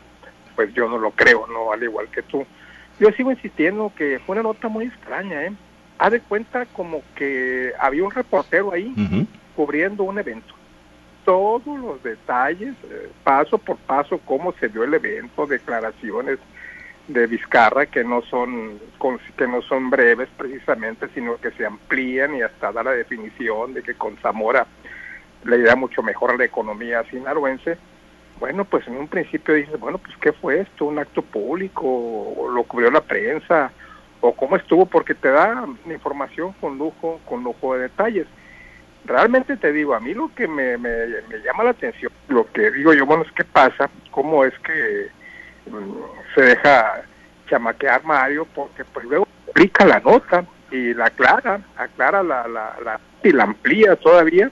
pues 0.55 0.73
yo 0.75 0.89
no 0.89 0.99
lo 0.99 1.11
creo, 1.11 1.47
no 1.47 1.73
al 1.73 1.83
igual 1.83 2.09
que 2.09 2.23
tú. 2.23 2.47
Yo 2.99 3.11
sigo 3.13 3.31
insistiendo 3.31 3.93
que 3.95 4.21
fue 4.25 4.35
una 4.35 4.43
nota 4.43 4.69
muy 4.69 4.87
extraña, 4.87 5.45
¿eh? 5.45 5.53
Haz 5.99 6.13
de 6.13 6.21
cuenta 6.21 6.67
como 6.67 7.03
que 7.15 7.73
había 7.79 8.05
un 8.05 8.11
reportero 8.11 8.73
ahí 8.73 8.95
cubriendo 9.55 10.05
un 10.05 10.19
evento. 10.19 10.55
Todos 11.25 11.79
los 11.79 12.03
detalles, 12.03 12.75
eh, 12.85 13.11
paso 13.25 13.59
por 13.59 13.77
paso, 13.79 14.21
cómo 14.25 14.53
se 14.61 14.69
dio 14.69 14.85
el 14.85 14.95
evento, 14.95 15.47
declaraciones, 15.47 16.39
de 17.09 17.27
Vizcarra 17.27 17.87
que 17.87 18.03
no 18.03 18.23
son 18.23 18.81
que 19.37 19.47
no 19.47 19.63
son 19.63 19.91
breves 19.91 20.29
precisamente 20.37 21.09
sino 21.15 21.37
que 21.37 21.53
se 21.53 21.65
amplían 21.65 22.35
y 22.35 22.43
hasta 22.43 22.73
da 22.73 22.83
la 22.83 22.93
definición 22.93 23.75
de 23.75 23.83
que 23.83 23.95
con 23.95 24.17
Zamora 24.17 24.67
le 25.45 25.63
da 25.63 25.77
mucho 25.77 26.03
mejor 26.03 26.33
a 26.33 26.37
la 26.37 26.45
economía 26.45 27.05
sinaloense. 27.05 27.79
Bueno 28.41 28.65
pues 28.65 28.87
en 28.89 28.97
un 28.97 29.07
principio 29.07 29.55
dices 29.55 29.79
bueno 29.79 29.99
pues 29.99 30.17
qué 30.17 30.33
fue 30.33 30.61
esto 30.61 30.87
un 30.87 30.99
acto 30.99 31.23
público 31.23 32.51
lo 32.53 32.65
cubrió 32.65 32.91
la 32.91 33.03
prensa 33.03 33.71
o 34.21 34.35
cómo 34.35 34.57
estuvo 34.57 34.87
porque 34.87 35.15
te 35.15 35.31
da 35.31 35.65
información 35.87 36.55
con 36.61 36.77
lujo 36.77 37.21
con 37.25 37.45
lujo 37.45 37.75
de 37.75 37.83
detalles. 37.83 38.27
Realmente 39.05 39.57
te 39.57 39.73
digo 39.73 39.95
a 39.95 40.01
mí 40.01 40.13
lo 40.13 40.35
que 40.35 40.49
me, 40.49 40.77
me 40.77 40.99
llama 41.45 41.63
la 41.63 41.71
atención 41.71 42.11
lo 42.27 42.51
que 42.53 42.73
digo 42.73 42.93
yo 42.93 43.07
bueno 43.07 43.23
es 43.23 43.31
qué 43.31 43.45
pasa 43.45 43.89
cómo 44.11 44.45
es 44.45 44.59
que 44.59 45.15
se 46.35 46.41
deja 46.43 47.03
chamaquear 47.49 48.05
Mario 48.05 48.47
porque 48.55 48.85
pues 48.85 49.07
luego 49.07 49.27
explica 49.47 49.85
la 49.85 50.01
nota 50.01 50.45
y 50.71 50.95
la 50.95 51.07
aclara, 51.07 51.61
aclara 51.77 52.23
la, 52.23 52.47
la, 52.49 52.77
la, 52.85 53.01
y 53.23 53.33
la 53.33 53.45
amplía 53.45 53.97
todavía 53.97 54.51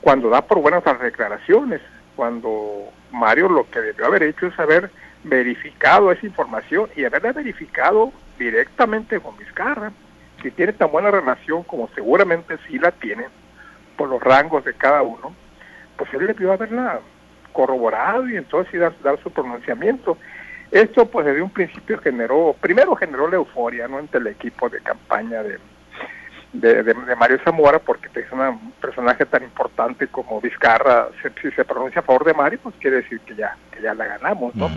cuando 0.00 0.28
da 0.28 0.42
por 0.42 0.60
buenas 0.60 0.84
las 0.84 1.00
declaraciones, 1.00 1.80
cuando 2.14 2.90
Mario 3.10 3.48
lo 3.48 3.68
que 3.70 3.80
debió 3.80 4.06
haber 4.06 4.24
hecho 4.24 4.46
es 4.46 4.58
haber 4.58 4.90
verificado 5.22 6.12
esa 6.12 6.26
información 6.26 6.90
y 6.94 7.04
haberla 7.04 7.32
verificado 7.32 8.12
directamente 8.38 9.18
con 9.20 9.36
Vizcarra, 9.38 9.92
si 10.42 10.50
tiene 10.50 10.74
tan 10.74 10.90
buena 10.90 11.10
relación 11.10 11.62
como 11.62 11.88
seguramente 11.94 12.58
sí 12.68 12.78
la 12.78 12.90
tiene 12.90 13.24
por 13.96 14.10
los 14.10 14.22
rangos 14.22 14.64
de 14.64 14.74
cada 14.74 15.00
uno, 15.02 15.34
pues 15.96 16.12
él 16.12 16.26
debió 16.26 16.52
haberla 16.52 17.00
corroborado 17.52 18.28
y 18.28 18.36
entonces 18.36 18.78
dar, 18.78 18.92
dar 19.02 19.18
su 19.22 19.30
pronunciamiento. 19.30 20.18
Esto 20.74 21.06
pues 21.06 21.24
desde 21.24 21.40
un 21.40 21.50
principio 21.50 22.00
generó, 22.00 22.56
primero 22.60 22.96
generó 22.96 23.28
la 23.28 23.36
euforia 23.36 23.86
¿no? 23.86 24.00
entre 24.00 24.18
el 24.18 24.26
equipo 24.26 24.68
de 24.68 24.80
campaña 24.80 25.40
de, 25.40 25.60
de, 26.52 27.14
Mario 27.14 27.38
Zamora, 27.44 27.78
porque 27.78 28.08
es 28.12 28.32
un 28.32 28.72
personaje 28.80 29.24
tan 29.24 29.44
importante 29.44 30.08
como 30.08 30.40
Vizcarra, 30.40 31.10
si 31.40 31.52
se 31.52 31.64
pronuncia 31.64 32.00
a 32.00 32.04
favor 32.04 32.24
de 32.24 32.34
Mario, 32.34 32.58
pues 32.60 32.74
quiere 32.80 32.96
decir 32.96 33.20
que 33.20 33.36
ya, 33.36 33.56
que 33.70 33.82
ya 33.82 33.94
la 33.94 34.04
ganamos, 34.04 34.52
¿no? 34.56 34.68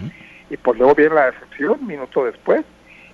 Y 0.52 0.58
pues 0.58 0.78
luego 0.78 0.94
viene 0.94 1.16
la 1.16 1.32
decepción, 1.32 1.88
minuto 1.88 2.26
después, 2.26 2.64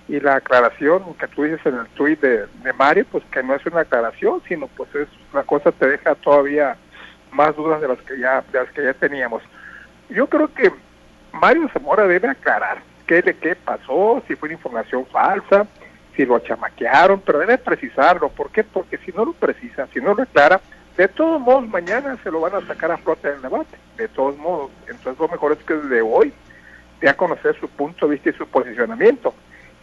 y 0.06 0.20
la 0.20 0.36
aclaración 0.36 1.14
que 1.14 1.28
tú 1.28 1.44
dices 1.44 1.64
en 1.64 1.76
el 1.76 1.86
tuit 1.94 2.20
de, 2.20 2.44
de 2.62 2.72
Mario, 2.74 3.06
pues 3.10 3.24
que 3.32 3.42
no 3.42 3.54
es 3.54 3.64
una 3.64 3.80
aclaración, 3.80 4.42
sino 4.46 4.66
pues 4.66 4.94
es 4.94 5.08
una 5.32 5.44
cosa 5.44 5.72
te 5.72 5.88
deja 5.88 6.14
todavía 6.16 6.76
más 7.32 7.56
dudas 7.56 7.80
de 7.80 7.88
las 7.88 7.98
que 8.02 8.18
ya, 8.18 8.44
de 8.52 8.58
las 8.58 8.70
que 8.72 8.84
ya 8.84 8.92
teníamos. 8.92 9.42
Yo 10.10 10.26
creo 10.28 10.52
que 10.52 10.70
Mario 11.40 11.68
Zamora 11.72 12.06
debe 12.06 12.28
aclarar 12.28 12.82
qué, 13.06 13.22
de 13.22 13.34
qué 13.36 13.54
pasó, 13.56 14.22
si 14.26 14.36
fue 14.36 14.52
información 14.52 15.04
falsa, 15.06 15.66
si 16.16 16.24
lo 16.24 16.38
chamaquearon, 16.38 17.20
pero 17.20 17.38
debe 17.38 17.58
precisarlo. 17.58 18.28
¿Por 18.28 18.50
qué? 18.50 18.64
Porque 18.64 18.98
si 18.98 19.12
no 19.12 19.24
lo 19.24 19.32
precisa, 19.32 19.86
si 19.92 20.00
no 20.00 20.14
lo 20.14 20.22
aclara, 20.22 20.60
de 20.96 21.08
todos 21.08 21.40
modos 21.40 21.68
mañana 21.68 22.16
se 22.22 22.30
lo 22.30 22.40
van 22.40 22.54
a 22.54 22.66
sacar 22.66 22.92
a 22.92 22.96
flote 22.98 23.28
en 23.28 23.34
el 23.34 23.42
debate. 23.42 23.76
De 23.96 24.08
todos 24.08 24.36
modos. 24.38 24.70
Entonces 24.88 25.18
lo 25.18 25.28
mejor 25.28 25.52
es 25.52 25.58
que 25.58 25.74
desde 25.74 26.02
hoy 26.02 26.32
dé 27.00 27.08
a 27.08 27.16
conocer 27.16 27.58
su 27.58 27.68
punto 27.68 28.06
de 28.06 28.14
vista 28.14 28.30
y 28.30 28.34
su 28.34 28.46
posicionamiento. 28.46 29.34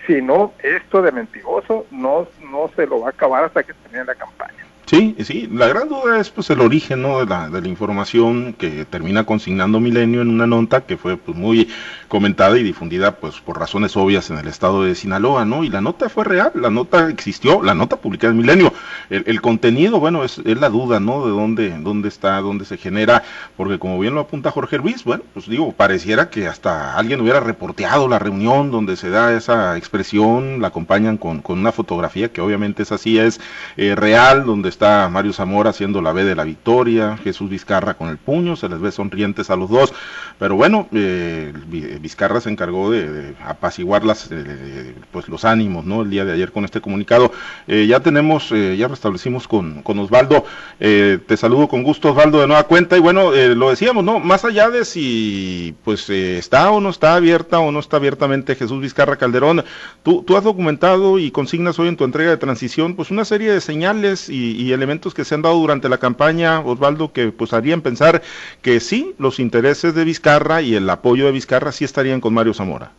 Si 0.07 0.21
no, 0.21 0.53
esto 0.63 1.01
de 1.01 1.11
mentiroso 1.11 1.85
no, 1.91 2.27
no 2.49 2.71
se 2.75 2.87
lo 2.87 3.01
va 3.01 3.07
a 3.07 3.11
acabar 3.11 3.43
hasta 3.43 3.63
que 3.63 3.73
termine 3.73 4.05
la 4.05 4.15
campaña. 4.15 4.60
Sí, 4.91 5.15
sí, 5.23 5.47
la 5.49 5.69
gran 5.69 5.87
duda 5.87 6.19
es 6.19 6.31
pues 6.31 6.49
el 6.49 6.59
origen 6.59 7.01
¿no? 7.01 7.19
de, 7.19 7.25
la, 7.25 7.49
de 7.49 7.61
la 7.61 7.67
información 7.69 8.51
que 8.51 8.83
termina 8.83 9.23
consignando 9.23 9.79
Milenio 9.79 10.19
en 10.19 10.29
una 10.29 10.47
nota 10.47 10.81
que 10.81 10.97
fue 10.97 11.15
pues 11.15 11.37
muy 11.37 11.69
comentada 12.09 12.57
y 12.57 12.63
difundida 12.63 13.15
pues 13.15 13.39
por 13.39 13.57
razones 13.57 13.95
obvias 13.95 14.29
en 14.31 14.37
el 14.37 14.49
estado 14.49 14.83
de 14.83 14.93
Sinaloa, 14.95 15.45
¿no? 15.45 15.63
Y 15.63 15.69
la 15.69 15.79
nota 15.79 16.09
fue 16.09 16.25
real, 16.25 16.51
la 16.55 16.69
nota 16.69 17.07
existió, 17.07 17.63
la 17.63 17.73
nota 17.73 17.95
publicada 17.95 18.31
en 18.33 18.39
Milenio. 18.39 18.73
El, 19.09 19.23
el 19.27 19.39
contenido, 19.39 20.01
bueno, 20.01 20.25
es, 20.25 20.39
es, 20.39 20.59
la 20.59 20.69
duda, 20.69 20.99
¿no? 20.99 21.25
De 21.25 21.31
dónde, 21.31 21.69
dónde 21.79 22.09
está, 22.09 22.41
dónde 22.41 22.65
se 22.65 22.75
genera, 22.75 23.23
porque 23.55 23.79
como 23.79 23.97
bien 23.97 24.13
lo 24.13 24.19
apunta 24.19 24.51
Jorge 24.51 24.77
Luis, 24.77 25.05
bueno, 25.05 25.23
pues 25.33 25.47
digo, 25.47 25.71
pareciera 25.71 26.29
que 26.29 26.47
hasta 26.47 26.97
alguien 26.97 27.21
hubiera 27.21 27.39
reporteado 27.39 28.09
la 28.09 28.19
reunión 28.19 28.71
donde 28.71 28.97
se 28.97 29.09
da 29.09 29.31
esa 29.31 29.77
expresión, 29.77 30.59
la 30.59 30.67
acompañan 30.67 31.15
con, 31.15 31.41
con 31.41 31.59
una 31.59 31.71
fotografía 31.71 32.29
que 32.29 32.41
obviamente 32.41 32.83
es 32.83 32.91
así, 32.91 33.17
es 33.17 33.39
eh, 33.77 33.95
real, 33.95 34.45
donde 34.45 34.67
está 34.67 34.80
Mario 34.81 35.33
Zamora 35.33 35.69
haciendo 35.69 36.01
la 36.01 36.11
B 36.11 36.23
de 36.23 36.35
la 36.35 36.43
victoria, 36.43 37.17
Jesús 37.23 37.49
Vizcarra 37.49 37.93
con 37.93 38.09
el 38.09 38.17
puño, 38.17 38.55
se 38.55 38.67
les 38.67 38.79
ve 38.79 38.91
sonrientes 38.91 39.49
a 39.49 39.55
los 39.55 39.69
dos, 39.69 39.93
pero 40.39 40.55
bueno, 40.55 40.87
eh, 40.91 41.53
Vizcarra 42.01 42.41
se 42.41 42.49
encargó 42.49 42.91
de, 42.91 43.09
de 43.09 43.35
apaciguar 43.45 44.01
eh, 44.31 44.95
pues 45.11 45.27
los 45.27 45.45
ánimos, 45.45 45.85
¿no? 45.85 46.01
El 46.01 46.09
día 46.09 46.25
de 46.25 46.33
ayer 46.33 46.51
con 46.51 46.65
este 46.65 46.81
comunicado. 46.81 47.31
Eh, 47.67 47.85
ya 47.87 47.99
tenemos, 47.99 48.51
eh, 48.51 48.75
ya 48.77 48.87
restablecimos 48.87 49.47
con, 49.47 49.83
con 49.83 49.99
Osvaldo. 49.99 50.45
Te 50.79 51.37
saludo 51.37 51.67
con 51.67 51.83
gusto, 51.83 52.09
Osvaldo, 52.09 52.41
de 52.41 52.47
nueva 52.47 52.63
cuenta. 52.63 52.97
Y 52.97 52.99
bueno, 52.99 53.31
lo 53.31 53.69
decíamos, 53.69 54.03
¿no? 54.03 54.19
Más 54.19 54.43
allá 54.43 54.69
de 54.69 54.85
si, 54.85 55.75
pues, 55.83 56.09
está 56.09 56.71
o 56.71 56.81
no 56.81 56.89
está 56.89 57.15
abierta 57.15 57.59
o 57.59 57.71
no 57.71 57.79
está 57.79 57.97
abiertamente 57.97 58.55
Jesús 58.55 58.81
Vizcarra 58.81 59.17
Calderón, 59.17 59.63
tú, 60.03 60.23
tú 60.23 60.37
has 60.37 60.43
documentado 60.43 61.19
y 61.19 61.31
consignas 61.31 61.77
hoy 61.79 61.87
en 61.87 61.97
tu 61.97 62.03
entrega 62.03 62.31
de 62.31 62.37
transición, 62.37 62.95
pues, 62.95 63.11
una 63.11 63.25
serie 63.25 63.51
de 63.51 63.61
señales 63.61 64.29
y 64.29 64.70
elementos 64.73 65.13
que 65.13 65.25
se 65.25 65.35
han 65.35 65.41
dado 65.41 65.55
durante 65.55 65.89
la 65.89 65.97
campaña, 65.97 66.59
Osvaldo, 66.61 67.11
que 67.11 67.31
pues 67.31 67.53
harían 67.53 67.81
pensar 67.81 68.21
que 68.61 68.79
sí, 68.79 69.13
los 69.17 69.39
intereses 69.39 69.95
de 69.95 70.03
Vizcarra 70.03 70.61
y 70.61 70.75
el 70.75 70.89
apoyo 70.89 71.25
de 71.25 71.31
Vizcarra 71.31 71.71
sí 71.71 71.85
estarían 71.85 72.21
con 72.21 72.33
Mario 72.33 72.53
Zamora? 72.53 72.91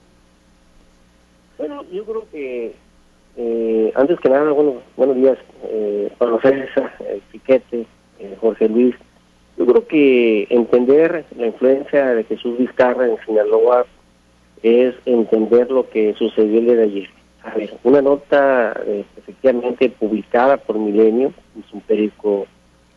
Bueno, 1.59 1.85
yo 1.93 2.05
creo 2.05 2.27
que 2.31 2.75
eh, 3.37 3.93
antes 3.95 4.21
que 4.21 4.29
nada, 4.29 4.53
bueno, 4.53 4.83
buenos 4.97 5.17
días, 5.17 5.39
eh, 5.65 6.11
Pablo 6.19 6.41
César, 6.43 6.95
el 7.09 7.21
Piquete, 7.31 7.87
eh, 8.19 8.37
Jorge 8.41 8.69
Luis. 8.69 8.95
Yo 9.57 9.67
creo 9.67 9.87
que 9.87 10.47
entender 10.51 11.25
la 11.37 11.47
influencia 11.47 12.15
de 12.15 12.25
Jesús 12.25 12.59
Vizcarra 12.59 13.07
en 13.07 13.17
Sinaloa 13.25 13.87
es 14.63 14.95
entender 15.07 15.71
lo 15.71 15.89
que 15.89 16.15
sucedió 16.15 16.59
el 16.59 16.67
día 16.67 16.77
de 16.77 16.83
ayer. 16.85 17.09
A 17.45 17.55
ver, 17.55 17.75
una 17.83 18.01
nota 18.01 18.81
eh, 18.87 19.05
efectivamente 19.17 19.91
publicada 19.91 20.57
por 20.59 20.79
Milenio, 20.79 21.33
es 21.59 21.73
un 21.73 21.81
periódico 21.81 22.47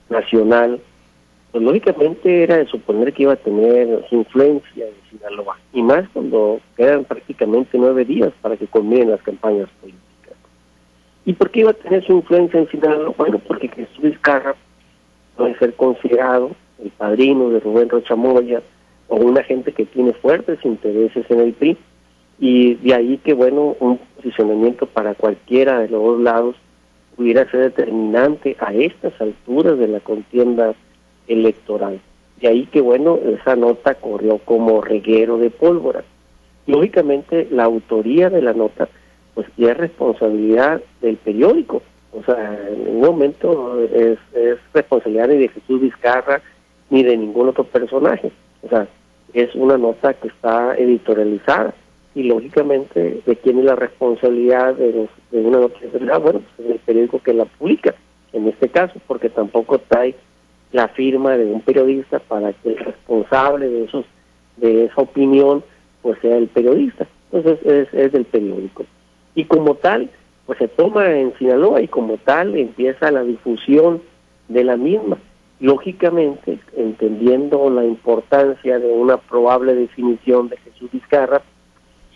nacional, 0.10 0.80
pues 1.52 1.64
lógicamente 1.64 2.44
era 2.44 2.58
de 2.58 2.68
suponer 2.68 3.14
que 3.14 3.24
iba 3.24 3.34
a 3.34 3.38
tener 3.38 4.06
su 4.10 4.16
influencia 4.16 4.86
en 4.86 4.94
Sinaloa, 5.10 5.58
y 5.74 5.82
más 5.82 6.08
cuando 6.10 6.60
quedan 6.78 7.06
prácticamente 7.06 7.78
nueve 7.78 8.06
días 8.06 8.34
para 8.42 8.56
que 8.56 8.68
culminen 8.68 9.12
las 9.12 9.22
campañas 9.22 9.70
políticas. 9.82 10.38
¿Y 11.26 11.34
por 11.34 11.50
qué 11.50 11.62
iba 11.62 11.72
a 11.72 11.74
tener 11.74 12.06
su 12.06 12.14
influencia 12.14 12.60
en 12.60 12.70
Sinaloa? 12.70 13.16
Bueno, 13.18 13.40
porque 13.40 13.68
Jesús 13.70 14.00
Vizcarra 14.00 14.56
puede 15.36 15.58
ser 15.58 15.74
considerado 15.74 16.52
el 16.84 16.92
padrino 16.92 17.50
de 17.50 17.62
Rubén 17.62 17.90
Rocha 17.90 18.16
Moya, 18.16 18.62
o 19.08 19.18
una 19.18 19.44
gente 19.44 19.72
que 19.72 19.86
tiene 19.86 20.14
fuertes 20.14 20.60
intereses 20.64 21.26
en 21.30 21.40
el 21.40 21.54
PRI, 21.54 21.78
y 22.40 22.76
de 22.76 22.94
ahí 22.94 23.18
que, 23.18 23.34
bueno, 23.34 23.76
un 23.80 24.00
posicionamiento 24.18 24.86
para 24.88 25.16
cualquiera 25.16 25.80
de 25.80 25.90
los 25.90 26.04
dos 26.04 26.22
lados 26.22 26.56
pudiera 27.16 27.50
ser 27.50 27.62
determinante 27.62 28.58
a 28.60 28.74
estas 28.74 29.20
alturas 29.22 29.78
de 29.80 29.88
la 29.88 30.02
contienda 30.02 30.74
electoral. 31.28 32.00
De 32.42 32.50
ahí 32.50 32.66
que, 32.66 32.82
bueno, 32.82 33.18
esa 33.40 33.56
nota 33.56 33.96
corrió 33.96 34.40
como 34.40 34.82
reguero 34.82 35.38
de 35.38 35.50
pólvora. 35.50 36.04
Lógicamente, 36.68 37.48
la 37.52 37.64
autoría 37.64 38.30
de 38.30 38.42
la 38.42 38.54
nota, 38.54 38.90
pues 39.34 39.48
es 39.58 39.78
responsabilidad 39.78 40.82
del 41.02 41.16
periódico. 41.16 41.82
O 42.12 42.24
sea, 42.24 42.60
en 42.70 42.96
un 42.96 43.02
momento 43.02 43.82
es, 43.82 44.18
es 44.34 44.58
responsabilidad 44.74 45.30
ni 45.30 45.38
de 45.38 45.50
Jesús 45.50 45.82
Vizcarra 45.82 46.42
ni 46.90 47.04
de 47.04 47.16
ningún 47.16 47.50
otro 47.50 47.64
personaje. 47.64 48.32
O 48.62 48.70
sea, 48.70 48.88
es 49.34 49.54
una 49.56 49.78
nota 49.78 50.14
que 50.14 50.28
está 50.28 50.76
editorializada 50.76 51.74
y 52.16 52.24
lógicamente 52.24 53.22
de 53.26 53.36
quién 53.36 53.60
es 53.60 53.66
la 53.66 53.76
responsabilidad 53.76 54.74
de, 54.76 55.08
de 55.32 55.42
una 55.42 55.60
nota 55.60 55.78
editorial, 55.82 56.22
bueno, 56.22 56.42
pues 56.56 56.68
es 56.68 56.76
el 56.76 56.80
periódico 56.80 57.20
que 57.20 57.34
la 57.34 57.46
publica, 57.46 57.94
en 58.32 58.48
este 58.48 58.70
caso, 58.70 59.00
porque 59.06 59.30
tampoco 59.30 59.80
trae 59.80 60.16
la 60.72 60.88
firma 60.88 61.38
de 61.38 61.46
un 61.46 61.62
periodista 61.62 62.20
para 62.20 62.54
que 62.54 62.70
el 62.70 62.78
responsable 62.78 63.68
de 63.68 63.84
esos 63.84 64.06
de 64.58 64.86
esa 64.86 65.02
opinión 65.02 65.64
pues 66.02 66.18
sea 66.22 66.38
el 66.38 66.48
periodista. 66.48 67.06
Entonces 67.32 67.66
es, 67.66 67.94
es 67.94 68.12
del 68.14 68.26
periódico. 68.26 68.86
Y 69.36 69.46
como 69.46 69.76
tal 69.76 70.10
pues 70.46 70.60
se 70.60 70.68
toma 70.68 71.12
en 71.12 71.36
Sinaloa 71.38 71.82
y 71.82 71.88
como 71.88 72.18
tal 72.18 72.56
empieza 72.56 73.12
la 73.12 73.24
difusión 73.24 74.02
de 74.48 74.64
la 74.64 74.78
misma. 74.78 75.18
Lógicamente 75.60 76.60
entendiendo 76.78 77.70
la 77.70 77.84
importancia 77.84 78.80
de 78.80 78.92
una 78.92 79.18
probable 79.18 79.74
definición 79.76 80.50
de 80.50 80.58
Jesús 80.58 80.92
Vizcarra 80.92 81.42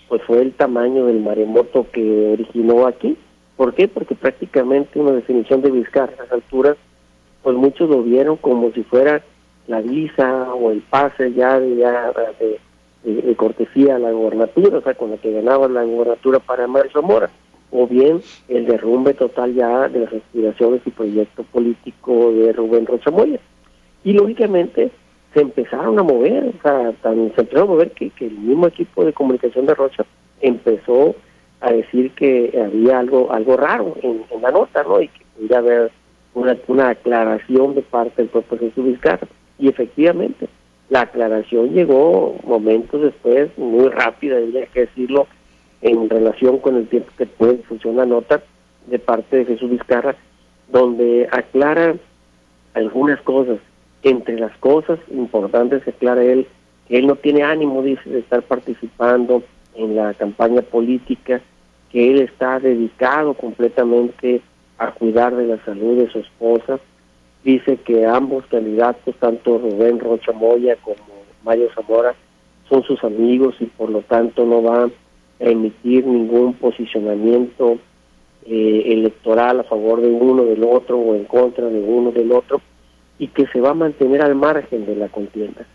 pues 0.10 0.22
fue 0.24 0.42
el 0.42 0.54
tamaño 0.54 1.06
del 1.06 1.22
maremoto 1.22 1.88
que 1.92 2.34
originó 2.34 2.88
aquí 2.88 3.18
¿por 3.56 3.74
qué? 3.74 3.88
porque 3.88 4.16
prácticamente 4.16 5.00
una 5.00 5.12
definición 5.12 5.62
de 5.62 5.72
Vizcarra 5.72 6.14
a 6.18 6.24
las 6.24 6.32
alturas 6.34 6.76
pues 7.44 7.56
muchos 7.56 7.90
lo 7.90 8.04
vieron 8.04 8.38
como 8.38 8.72
si 8.72 8.84
fuera 8.84 9.24
la 9.70 9.82
visa 9.82 10.54
o 10.54 10.72
el 10.72 10.82
pase 10.82 11.32
ya 11.34 11.60
de, 11.60 11.76
ya 11.76 12.12
de, 13.04 13.36
cortesía 13.36 13.96
a 13.96 14.00
la 14.00 14.12
gobernatura, 14.12 14.80
o 14.80 14.82
sea, 14.82 14.96
con 14.96 15.12
la 15.12 15.18
que 15.18 15.32
ganaba 15.32 15.68
la 15.68 15.84
gobernatura 15.84 16.40
para 16.40 16.68
Mario 16.68 16.92
Zamora, 16.92 17.30
o 17.72 17.88
bien 17.88 18.22
el 18.50 18.66
derrumbe 18.66 19.14
total 19.14 19.54
ya 19.54 19.88
de 19.88 20.00
las 20.02 20.14
aspiraciones 20.14 20.82
y 20.86 20.90
proyecto 20.90 21.44
político 21.44 22.34
de 22.34 22.52
Rubén 22.52 22.88
Rocha 22.88 23.12
Moya. 23.12 23.40
Y 24.04 24.14
lógicamente 24.14 24.92
se 25.34 25.42
empezaron 25.42 26.00
a 26.00 26.04
mover, 26.04 26.54
o 26.58 26.62
sea, 26.62 26.94
se 27.02 27.10
empezaron 27.10 27.64
a 27.64 27.72
mover 27.72 27.92
que, 27.92 28.12
el 28.20 28.32
mismo 28.32 28.68
equipo 28.68 29.06
de 29.06 29.14
comunicación 29.14 29.66
de 29.66 29.76
Rocha 29.76 30.06
empezó 30.42 31.16
a 31.62 31.72
decir 31.72 32.12
que 32.12 32.58
había 32.64 33.00
algo 33.00 33.32
algo 33.32 33.58
raro 33.58 33.96
en, 34.02 34.24
en 34.30 34.42
la 34.42 34.52
nota, 34.52 34.84
¿no? 34.84 35.02
Y 35.02 35.10
que 35.10 35.22
pudiera 35.36 35.60
haber 35.60 35.92
una, 36.34 36.58
una 36.68 36.90
aclaración 36.90 37.76
de 37.76 37.82
parte 37.82 38.22
del 38.22 38.30
propio 38.30 38.58
Jesús 38.58 38.86
Vizcarra. 38.86 39.28
Y 39.58 39.68
efectivamente, 39.68 40.48
la 40.90 41.02
aclaración 41.02 41.74
llegó 41.74 42.36
momentos 42.44 43.02
después, 43.02 43.50
muy 43.58 43.90
rápida, 43.90 44.38
hay 44.38 44.68
que 44.74 44.82
decirlo, 44.82 45.28
en 45.82 46.10
relación 46.10 46.60
con 46.60 46.76
el 46.76 46.88
tiempo 46.88 47.12
que 47.18 47.26
puede 47.26 47.58
funcionar 47.60 48.08
la 48.08 48.16
nota 48.16 48.42
de 48.88 49.00
parte 49.00 49.38
de 49.38 49.46
Jesús 49.46 49.70
Vizcarra, 49.70 50.16
donde 50.72 51.28
aclara 51.32 51.96
algunas 52.74 53.22
cosas. 53.22 53.60
Entre 54.04 54.40
las 54.40 54.56
cosas 54.58 55.00
importantes 55.12 55.88
aclara 55.88 56.24
él 56.24 56.48
que 56.88 56.98
él 56.98 57.08
no 57.08 57.16
tiene 57.16 57.44
ánimo, 57.44 57.84
dice, 57.84 58.10
de 58.10 58.20
estar 58.20 58.42
participando 58.42 59.44
en 59.76 59.96
la 59.96 60.14
campaña 60.16 60.64
política, 60.64 61.40
que 61.92 62.12
él 62.12 62.22
está 62.22 62.60
dedicado 62.60 63.36
completamente 63.36 64.42
a 64.80 64.92
cuidar 64.92 65.36
de 65.36 65.46
la 65.46 65.64
salud 65.66 65.98
de 65.98 66.10
su 66.10 66.20
esposa. 66.20 66.80
Dice 67.44 67.78
que 67.78 68.06
ambos 68.06 68.46
candidatos, 68.48 69.16
tanto 69.20 69.60
Rubén 69.60 70.00
Rocha 70.00 70.32
Moya 70.32 70.76
como 70.78 70.98
Mario 71.44 71.70
Zamora, 71.76 72.16
son 72.68 72.84
sus 72.84 73.04
amigos 73.04 73.56
y 73.60 73.66
por 73.66 73.90
lo 73.90 74.02
tanto 74.02 74.46
no 74.46 74.64
va 74.64 74.86
a 74.86 74.90
emitir 75.40 76.06
ningún 76.06 76.54
posicionamiento 76.54 77.78
eh, 78.46 78.84
electoral 78.88 79.60
a 79.60 79.64
favor 79.64 80.02
de 80.02 80.08
uno 80.08 80.44
del 80.44 80.64
otro 80.64 80.98
o 80.98 81.16
en 81.16 81.26
contra 81.26 81.66
de 81.68 81.80
uno 81.82 82.12
del 82.12 82.32
otro 82.32 82.62
y 83.20 83.28
que 83.28 83.46
se 83.48 83.62
va 83.62 83.72
a 83.72 83.76
mantener 83.76 84.22
al 84.22 84.34
margen 84.34 84.86
de 84.86 84.96
la 84.96 85.10
contienda. 85.10 85.66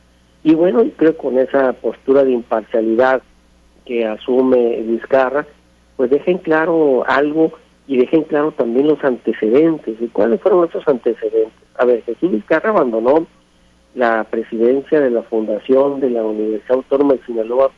Y 0.43 0.55
bueno, 0.55 0.85
creo 0.97 1.17
con 1.17 1.39
esa 1.39 1.73
postura 1.75 2.25
de 2.25 2.33
imparcialidad 2.33 3.23
que 3.85 4.07
asume 4.07 4.83
Vizcarra, 4.83 5.47
pues 5.97 6.11
dejen 6.11 6.39
claro 6.39 7.05
algo 7.07 7.53
y 7.87 7.99
dejen 7.99 8.25
claro 8.25 8.53
también 8.53 8.89
los 8.89 9.03
antecedentes. 9.05 9.97
¿Y 10.01 10.09
cuáles 10.09 10.41
fueron 10.41 10.69
esos 10.69 10.87
antecedentes? 10.89 11.53
A 11.77 11.85
ver, 11.85 12.03
Jesús 12.03 12.33
Vizcarra 12.33 12.71
abandonó 12.71 13.27
la 13.95 14.25
presidencia 14.25 15.01
de 15.01 15.11
la 15.11 15.23
Fundación 15.23 16.01
de 16.01 16.11
la 16.11 16.25
Universidad 16.25 16.79
Autónoma 16.79 17.15
de 17.15 17.25
Sinaloa 17.27 17.71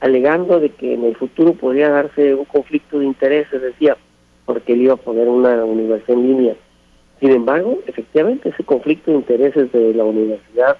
alegando 0.00 0.60
de 0.60 0.70
que 0.70 0.94
en 0.94 1.04
el 1.04 1.16
futuro 1.16 1.54
podría 1.54 1.88
darse 1.90 2.34
un 2.34 2.44
conflicto 2.44 2.98
de 2.98 3.06
intereses, 3.06 3.60
decía, 3.60 3.96
porque 4.44 4.74
él 4.74 4.82
iba 4.82 4.94
a 4.94 4.98
poner 4.98 5.28
una 5.28 5.64
universidad 5.64 6.18
en 6.18 6.26
línea. 6.26 6.56
Sin 7.20 7.30
embargo, 7.30 7.78
efectivamente, 7.86 8.50
ese 8.50 8.64
conflicto 8.64 9.10
de 9.10 9.18
intereses 9.18 9.72
de 9.72 9.94
la 9.94 10.04
universidad 10.04 10.76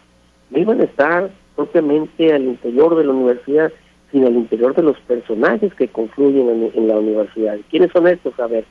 no 0.50 0.58
iban 0.58 0.80
a 0.80 0.84
estar 0.84 1.30
propiamente 1.54 2.32
al 2.32 2.44
interior 2.44 2.94
de 2.96 3.04
la 3.04 3.12
universidad, 3.12 3.72
sino 4.12 4.26
al 4.26 4.34
interior 4.34 4.74
de 4.74 4.82
los 4.82 4.98
personajes 5.00 5.74
que 5.74 5.88
confluyen 5.88 6.70
en, 6.74 6.88
la 6.88 6.98
universidad. 6.98 7.56
¿Quiénes 7.70 7.90
son 7.92 8.06
estos? 8.06 8.38
A 8.38 8.46
ver, 8.46 8.64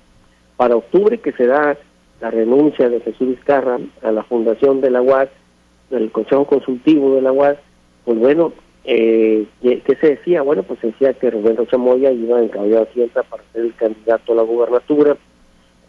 para 0.56 0.76
octubre 0.76 1.18
que 1.18 1.32
se 1.34 1.48
da 1.48 1.76
la 2.22 2.32
renuncia 2.32 2.90
de 2.90 3.02
Jesús 3.02 3.30
Vizcarra 3.30 3.80
a 4.04 4.12
la 4.12 4.24
fundación 4.24 4.80
de 4.82 4.92
la 4.92 5.02
UAS, 5.02 5.30
del 5.90 6.12
Consejo 6.12 6.46
Consultivo 6.46 7.16
de 7.16 7.22
la 7.22 7.32
UAS, 7.32 7.58
pues 8.06 8.18
bueno, 8.18 8.54
eh, 8.86 9.46
¿qué 9.62 9.98
se 10.00 10.10
decía? 10.12 10.44
Bueno, 10.44 10.64
pues 10.64 10.80
se 10.80 10.88
decía 10.88 11.14
que 11.14 11.32
Rubén 11.32 11.58
Rocha 11.58 11.78
Moya 11.78 12.12
iba 12.12 12.40
en 12.40 12.50
de 12.50 12.82
Hacienda 12.82 13.24
para 13.24 13.44
ser 13.52 13.66
el 13.66 13.74
candidato 13.76 14.34
a 14.34 14.36
la 14.36 14.44
gubernatura, 14.44 15.18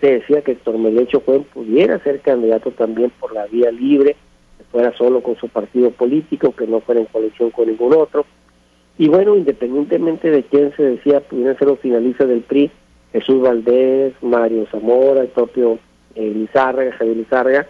se 0.00 0.18
decía 0.18 0.42
que 0.42 0.52
Héctor 0.52 0.78
Melecho 0.78 1.20
Juan 1.20 1.44
pudiera 1.44 1.98
ser 2.00 2.20
candidato 2.20 2.70
también 2.70 3.10
por 3.18 3.32
la 3.32 3.46
vía 3.46 3.70
libre, 3.70 4.16
que 4.58 4.64
fuera 4.64 4.92
solo 4.96 5.22
con 5.22 5.36
su 5.36 5.48
partido 5.48 5.90
político, 5.90 6.52
que 6.52 6.66
no 6.66 6.80
fuera 6.80 7.00
en 7.00 7.06
coalición 7.06 7.50
con 7.50 7.68
ningún 7.68 7.94
otro. 7.94 8.26
Y 8.98 9.08
bueno, 9.08 9.36
independientemente 9.36 10.30
de 10.30 10.42
quién 10.42 10.74
se 10.76 10.82
decía, 10.82 11.20
pudieran 11.20 11.58
ser 11.58 11.68
los 11.68 11.78
finalistas 11.80 12.28
del 12.28 12.40
PRI, 12.40 12.70
Jesús 13.12 13.40
Valdés, 13.40 14.12
Mario 14.22 14.66
Zamora, 14.70 15.22
el 15.22 15.28
propio 15.28 15.78
eh, 16.14 16.32
Lizárraga, 16.34 16.92
Javier 16.92 17.16
Lizárraga, 17.16 17.66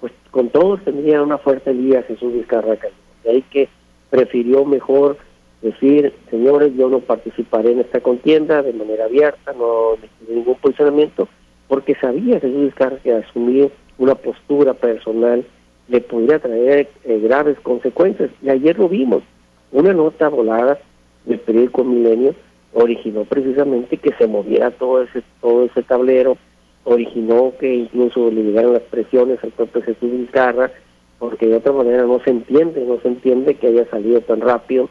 pues 0.00 0.12
con 0.30 0.48
todos 0.48 0.82
tendría 0.84 1.22
una 1.22 1.38
fuerte 1.38 1.72
liga 1.72 2.02
Jesús 2.02 2.32
Vizcarra 2.32 2.78
De 3.24 3.30
ahí 3.30 3.42
que 3.50 3.68
prefirió 4.08 4.64
mejor 4.64 5.18
decir, 5.62 6.14
señores, 6.30 6.72
yo 6.76 6.88
no 6.88 7.00
participaré 7.00 7.72
en 7.72 7.80
esta 7.80 8.00
contienda 8.00 8.62
de 8.62 8.72
manera 8.72 9.04
abierta, 9.04 9.52
no 9.52 9.96
de 10.26 10.34
ningún 10.34 10.56
posicionamiento, 10.56 11.28
porque 11.70 11.94
sabía 11.94 12.40
Jesús 12.40 12.62
Vizcarra 12.62 12.96
que 12.96 13.14
asumir 13.14 13.70
una 13.96 14.16
postura 14.16 14.74
personal 14.74 15.46
le 15.86 16.00
podría 16.00 16.40
traer 16.40 16.88
eh, 17.04 17.20
graves 17.20 17.60
consecuencias. 17.60 18.28
Y 18.42 18.50
ayer 18.50 18.76
lo 18.76 18.88
vimos, 18.88 19.22
una 19.70 19.92
nota 19.92 20.28
volada 20.28 20.80
del 21.24 21.38
periódico 21.38 21.84
Milenio 21.84 22.34
originó 22.72 23.24
precisamente 23.24 23.98
que 23.98 24.12
se 24.14 24.26
moviera 24.26 24.72
todo 24.72 25.02
ese 25.02 25.22
todo 25.40 25.64
ese 25.64 25.84
tablero, 25.84 26.36
originó 26.82 27.52
que 27.60 27.72
incluso 27.72 28.32
le 28.32 28.42
llegaran 28.42 28.72
las 28.72 28.82
presiones 28.82 29.38
al 29.44 29.52
propio 29.52 29.82
Jesús 29.82 30.10
Vizcarra, 30.10 30.72
porque 31.20 31.46
de 31.46 31.58
otra 31.58 31.72
manera 31.72 32.02
no 32.02 32.18
se 32.24 32.30
entiende, 32.30 32.84
no 32.84 33.00
se 33.00 33.06
entiende 33.06 33.54
que 33.54 33.68
haya 33.68 33.88
salido 33.90 34.20
tan 34.22 34.40
rápido. 34.40 34.88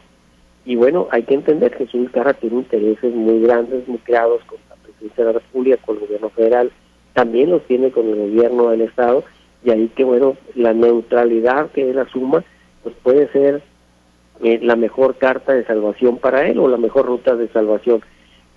Y 0.64 0.76
bueno, 0.76 1.08
hay 1.10 1.24
que 1.24 1.34
entender 1.34 1.72
que 1.72 1.84
Jesús 1.84 2.00
Vizcarra 2.00 2.32
tiene 2.32 2.56
intereses 2.56 3.14
muy 3.14 3.42
grandes, 3.42 3.86
muy 3.86 3.98
creados 3.98 4.42
con 4.44 4.58
presidencia 5.00 5.24
de 5.24 5.32
la 5.32 5.38
República, 5.38 5.76
con 5.78 5.96
el 5.96 6.02
gobierno 6.02 6.30
federal, 6.30 6.70
también 7.14 7.50
los 7.50 7.62
tiene 7.64 7.90
con 7.90 8.08
el 8.08 8.16
gobierno 8.16 8.70
del 8.70 8.82
Estado, 8.82 9.24
y 9.64 9.70
ahí 9.70 9.88
que 9.94 10.04
bueno, 10.04 10.36
la 10.54 10.72
neutralidad 10.72 11.70
que 11.70 11.90
él 11.90 11.98
asuma, 11.98 12.44
pues 12.82 12.94
puede 13.02 13.28
ser 13.28 13.62
eh, 14.42 14.58
la 14.62 14.76
mejor 14.76 15.16
carta 15.16 15.52
de 15.52 15.64
salvación 15.64 16.18
para 16.18 16.46
él 16.46 16.58
o 16.58 16.68
la 16.68 16.76
mejor 16.76 17.06
ruta 17.06 17.36
de 17.36 17.48
salvación. 17.48 18.00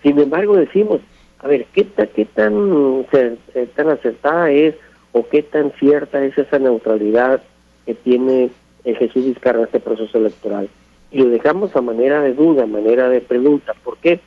Sin 0.02 0.20
embargo, 0.20 0.56
decimos, 0.56 1.02
a 1.40 1.48
ver, 1.48 1.66
¿qué, 1.74 1.88
qué 2.16 2.26
tan, 2.26 3.06
eh, 3.12 3.68
tan 3.76 3.90
acertada 3.90 4.52
es 4.52 4.76
o 5.12 5.28
qué 5.28 5.44
tan 5.44 5.72
cierta 5.80 6.24
es 6.24 6.38
esa 6.38 6.60
neutralidad 6.60 7.42
que 7.86 7.96
tiene 7.96 8.50
Jesús 8.86 9.26
Vizcarra 9.26 9.60
en 9.60 9.66
este 9.66 9.80
proceso 9.80 10.18
electoral? 10.18 10.70
Y 11.12 11.20
lo 11.20 11.30
dejamos 11.30 11.76
a 11.76 11.82
manera 11.82 12.22
de 12.22 12.34
duda, 12.34 12.64
a 12.64 12.68
manera 12.68 13.10
de 13.10 13.22
pregunta. 13.22 13.74
¿Por 13.84 13.98
qué? 13.98 14.20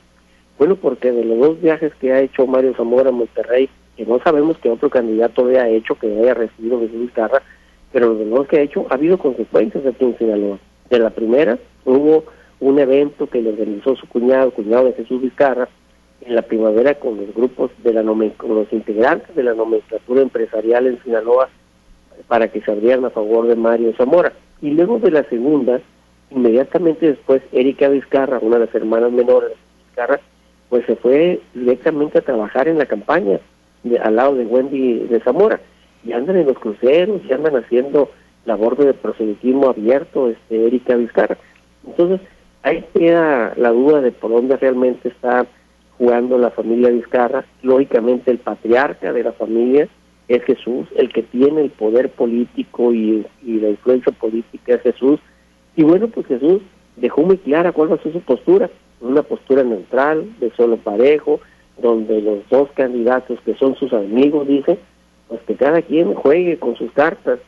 Bueno, 0.57 0.75
porque 0.75 1.11
de 1.11 1.23
los 1.23 1.37
dos 1.39 1.61
viajes 1.61 1.93
que 1.95 2.11
ha 2.11 2.21
hecho 2.21 2.47
Mario 2.47 2.73
Zamora 2.75 3.09
a 3.09 3.11
Monterrey, 3.11 3.69
que 3.95 4.05
no 4.05 4.19
sabemos 4.23 4.57
que 4.57 4.69
otro 4.69 4.89
candidato 4.89 5.45
haya 5.47 5.67
hecho, 5.67 5.95
que 5.95 6.07
haya 6.07 6.33
recibido 6.33 6.79
Jesús 6.79 7.01
Vizcarra, 7.01 7.41
pero 7.91 8.15
de 8.15 8.25
los 8.25 8.39
dos 8.39 8.47
que 8.47 8.57
ha 8.57 8.61
hecho 8.61 8.85
ha 8.89 8.95
habido 8.95 9.17
consecuencias 9.17 9.85
aquí 9.85 10.05
en 10.05 10.17
Sinaloa. 10.17 10.59
De 10.89 10.99
la 10.99 11.09
primera, 11.09 11.57
hubo 11.85 12.23
un 12.59 12.79
evento 12.79 13.27
que 13.27 13.41
le 13.41 13.49
organizó 13.49 13.95
su 13.95 14.07
cuñado, 14.07 14.51
cuñado 14.51 14.85
de 14.85 14.93
Jesús 14.93 15.21
Vizcarra, 15.21 15.69
en 16.21 16.35
la 16.35 16.41
primavera 16.41 16.95
con 16.95 17.17
los 17.17 17.33
grupos 17.33 17.71
de 17.83 17.93
la 17.93 18.03
con 18.03 18.55
los 18.55 18.71
integrantes 18.73 19.35
de 19.35 19.43
la 19.43 19.53
nomenclatura 19.53 20.21
empresarial 20.21 20.87
en 20.87 21.01
Sinaloa 21.03 21.49
para 22.27 22.47
que 22.47 22.61
se 22.61 22.71
abrieran 22.71 23.05
a 23.05 23.11
favor 23.11 23.47
de 23.47 23.55
Mario 23.55 23.93
Zamora. 23.95 24.33
Y 24.61 24.71
luego 24.71 24.99
de 24.99 25.11
la 25.11 25.23
segunda, 25.25 25.79
inmediatamente 26.31 27.07
después, 27.07 27.41
Erika 27.51 27.87
Vizcarra, 27.89 28.39
una 28.41 28.57
de 28.57 28.65
las 28.65 28.75
hermanas 28.75 29.11
menores 29.11 29.51
de 29.51 29.55
Vizcarra, 29.85 30.19
pues 30.69 30.85
se 30.85 30.95
fue 30.95 31.39
directamente 31.53 32.19
a 32.19 32.21
trabajar 32.21 32.67
en 32.67 32.77
la 32.77 32.85
campaña 32.85 33.39
al 34.01 34.15
lado 34.15 34.35
de 34.35 34.45
Wendy 34.45 34.99
de 35.07 35.19
Zamora. 35.21 35.59
Y 36.03 36.13
andan 36.13 36.37
en 36.37 36.47
los 36.47 36.59
cruceros, 36.59 37.21
y 37.27 37.33
andan 37.33 37.55
haciendo 37.55 38.11
labor 38.45 38.77
de 38.77 38.93
proselitismo 38.93 39.69
abierto, 39.69 40.29
este, 40.29 40.67
Erika 40.67 40.95
Vizcarra. 40.95 41.37
Entonces, 41.85 42.21
ahí 42.63 42.85
queda 42.93 43.53
la 43.57 43.71
duda 43.71 44.01
de 44.01 44.11
por 44.11 44.31
dónde 44.31 44.57
realmente 44.57 45.09
está 45.09 45.45
jugando 45.97 46.37
la 46.37 46.51
familia 46.51 46.89
Vizcarra. 46.89 47.45
Lógicamente, 47.61 48.31
el 48.31 48.39
patriarca 48.39 49.11
de 49.11 49.23
la 49.23 49.33
familia 49.33 49.87
es 50.27 50.43
Jesús, 50.43 50.87
el 50.95 51.11
que 51.11 51.23
tiene 51.23 51.61
el 51.61 51.69
poder 51.69 52.09
político 52.09 52.93
y, 52.93 53.25
la 53.43 53.69
influencia 53.69 54.11
política 54.13 54.75
es 54.75 54.81
Jesús. 54.81 55.19
Y 55.75 55.83
bueno, 55.83 56.07
pues 56.07 56.27
Jesús 56.27 56.61
dejó 56.95 57.21
muy 57.21 57.37
clara 57.37 57.71
cuál 57.71 57.91
va 57.91 57.95
a 57.95 58.03
ser 58.03 58.13
su 58.13 58.21
postura, 58.21 58.69
una 59.01 59.23
postura 59.23 59.63
neutral, 59.63 60.27
de 60.39 60.51
solo 60.51 60.77
parejo, 60.77 61.39
donde 61.81 62.21
los 62.21 62.47
dos 62.49 62.69
candidatos 62.71 63.39
que 63.41 63.55
son 63.55 63.75
sus 63.75 63.93
amigos, 63.93 64.47
dice, 64.47 64.77
pues 65.27 65.41
que 65.41 65.55
cada 65.55 65.81
quien 65.81 66.13
juegue 66.13 66.57
con 66.57 66.75
sus 66.75 66.91
cartas 66.91 67.39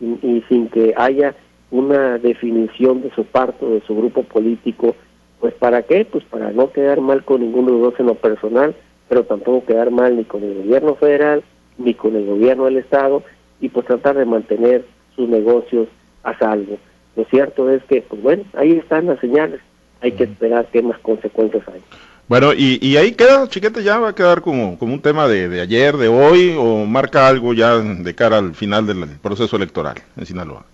y, 0.00 0.42
sin 0.48 0.68
que 0.68 0.94
haya 0.96 1.34
una 1.70 2.18
definición 2.18 3.02
de 3.02 3.10
su 3.10 3.24
parto, 3.24 3.70
de 3.70 3.80
su 3.82 3.96
grupo 3.96 4.22
político, 4.22 4.94
pues 5.40 5.52
¿para 5.54 5.82
qué? 5.82 6.04
Pues 6.04 6.24
para 6.24 6.52
no 6.52 6.70
quedar 6.70 7.00
mal 7.00 7.24
con 7.24 7.40
ninguno 7.40 7.66
de 7.66 7.72
los 7.72 7.82
dos 7.82 8.00
en 8.00 8.06
lo 8.06 8.14
personal, 8.14 8.74
pero 9.08 9.24
tampoco 9.24 9.66
quedar 9.66 9.90
mal 9.90 10.16
ni 10.16 10.24
con 10.24 10.42
el 10.42 10.54
gobierno 10.54 10.94
federal, 10.94 11.42
ni 11.78 11.94
con 11.94 12.16
el 12.16 12.26
gobierno 12.26 12.64
del 12.64 12.78
Estado, 12.78 13.22
y 13.60 13.68
pues 13.68 13.86
tratar 13.86 14.16
de 14.16 14.24
mantener 14.24 14.84
sus 15.14 15.28
negocios 15.28 15.88
a 16.22 16.38
salvo. 16.38 16.78
Lo 17.16 17.24
cierto 17.24 17.70
es 17.70 17.82
que, 17.84 18.02
pues 18.02 18.22
bueno, 18.22 18.44
ahí 18.54 18.72
están 18.72 19.06
las 19.06 19.18
señales, 19.20 19.60
hay 20.00 20.12
que 20.12 20.24
esperar 20.24 20.66
qué 20.72 20.82
más 20.82 20.98
consecuencias 21.00 21.62
hay. 21.68 21.82
Bueno, 22.28 22.52
y, 22.52 22.78
y, 22.84 22.96
ahí 22.96 23.12
queda, 23.12 23.48
chiquete, 23.48 23.84
ya 23.84 23.98
va 24.00 24.08
a 24.08 24.14
quedar 24.14 24.42
como, 24.42 24.76
como 24.78 24.92
un 24.94 25.00
tema 25.00 25.28
de, 25.28 25.48
de, 25.48 25.60
ayer, 25.60 25.96
de 25.96 26.08
hoy, 26.08 26.56
o 26.58 26.84
marca 26.84 27.28
algo 27.28 27.54
ya 27.54 27.76
de 27.78 28.14
cara 28.16 28.38
al 28.38 28.54
final 28.56 28.84
del 28.84 29.08
proceso 29.20 29.54
electoral 29.54 29.94
en 30.16 30.26
Sinaloa. 30.26 30.64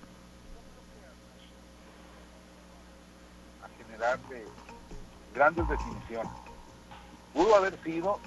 A 3.62 3.68
generar 3.76 4.18
grandes 5.35 5.68
definiciones. 5.68 6.32
Pudo 7.35 7.54
haber 7.54 7.74
sido 7.85 8.18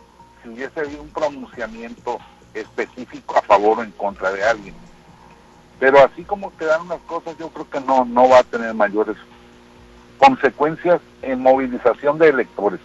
si 0.43 0.49
hubiese 0.49 0.79
habido 0.79 1.01
un 1.01 1.09
pronunciamiento 1.09 2.19
específico 2.53 3.37
a 3.37 3.41
favor 3.41 3.79
o 3.79 3.83
en 3.83 3.91
contra 3.91 4.31
de 4.31 4.43
alguien. 4.43 4.75
Pero 5.79 5.99
así 5.99 6.23
como 6.23 6.55
quedaron 6.57 6.87
las 6.87 7.01
cosas, 7.01 7.35
yo 7.39 7.49
creo 7.49 7.69
que 7.69 7.81
no, 7.81 8.05
no 8.05 8.29
va 8.29 8.39
a 8.39 8.43
tener 8.43 8.73
mayores 8.75 9.17
consecuencias 10.17 11.01
en 11.21 11.41
movilización 11.41 12.17
de 12.17 12.29
electores 12.29 12.79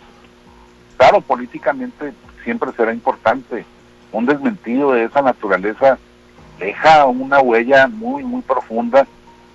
claro, 1.00 1.22
políticamente 1.22 2.12
siempre 2.44 2.72
será 2.76 2.92
importante. 2.92 3.64
Un 4.12 4.26
desmentido 4.26 4.92
de 4.92 5.04
esa 5.04 5.22
naturaleza 5.22 5.98
deja 6.58 7.06
una 7.06 7.40
huella 7.40 7.88
muy, 7.88 8.22
muy 8.22 8.42
profunda 8.42 9.06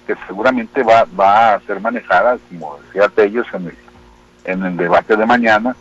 que 0.08 0.16
seguramente 0.26 0.82
va, 0.82 1.06
va 1.20 1.54
a 1.54 1.60
ser 1.62 1.80
manejada, 1.80 2.40
como 2.50 2.80
decía 2.80 3.10
Tellos 3.10 3.46
en 3.54 3.68
el, 3.68 3.78
en 4.46 4.66
el 4.66 4.76
debate 4.76 5.16
de 5.16 5.26
mañana, 5.26 5.76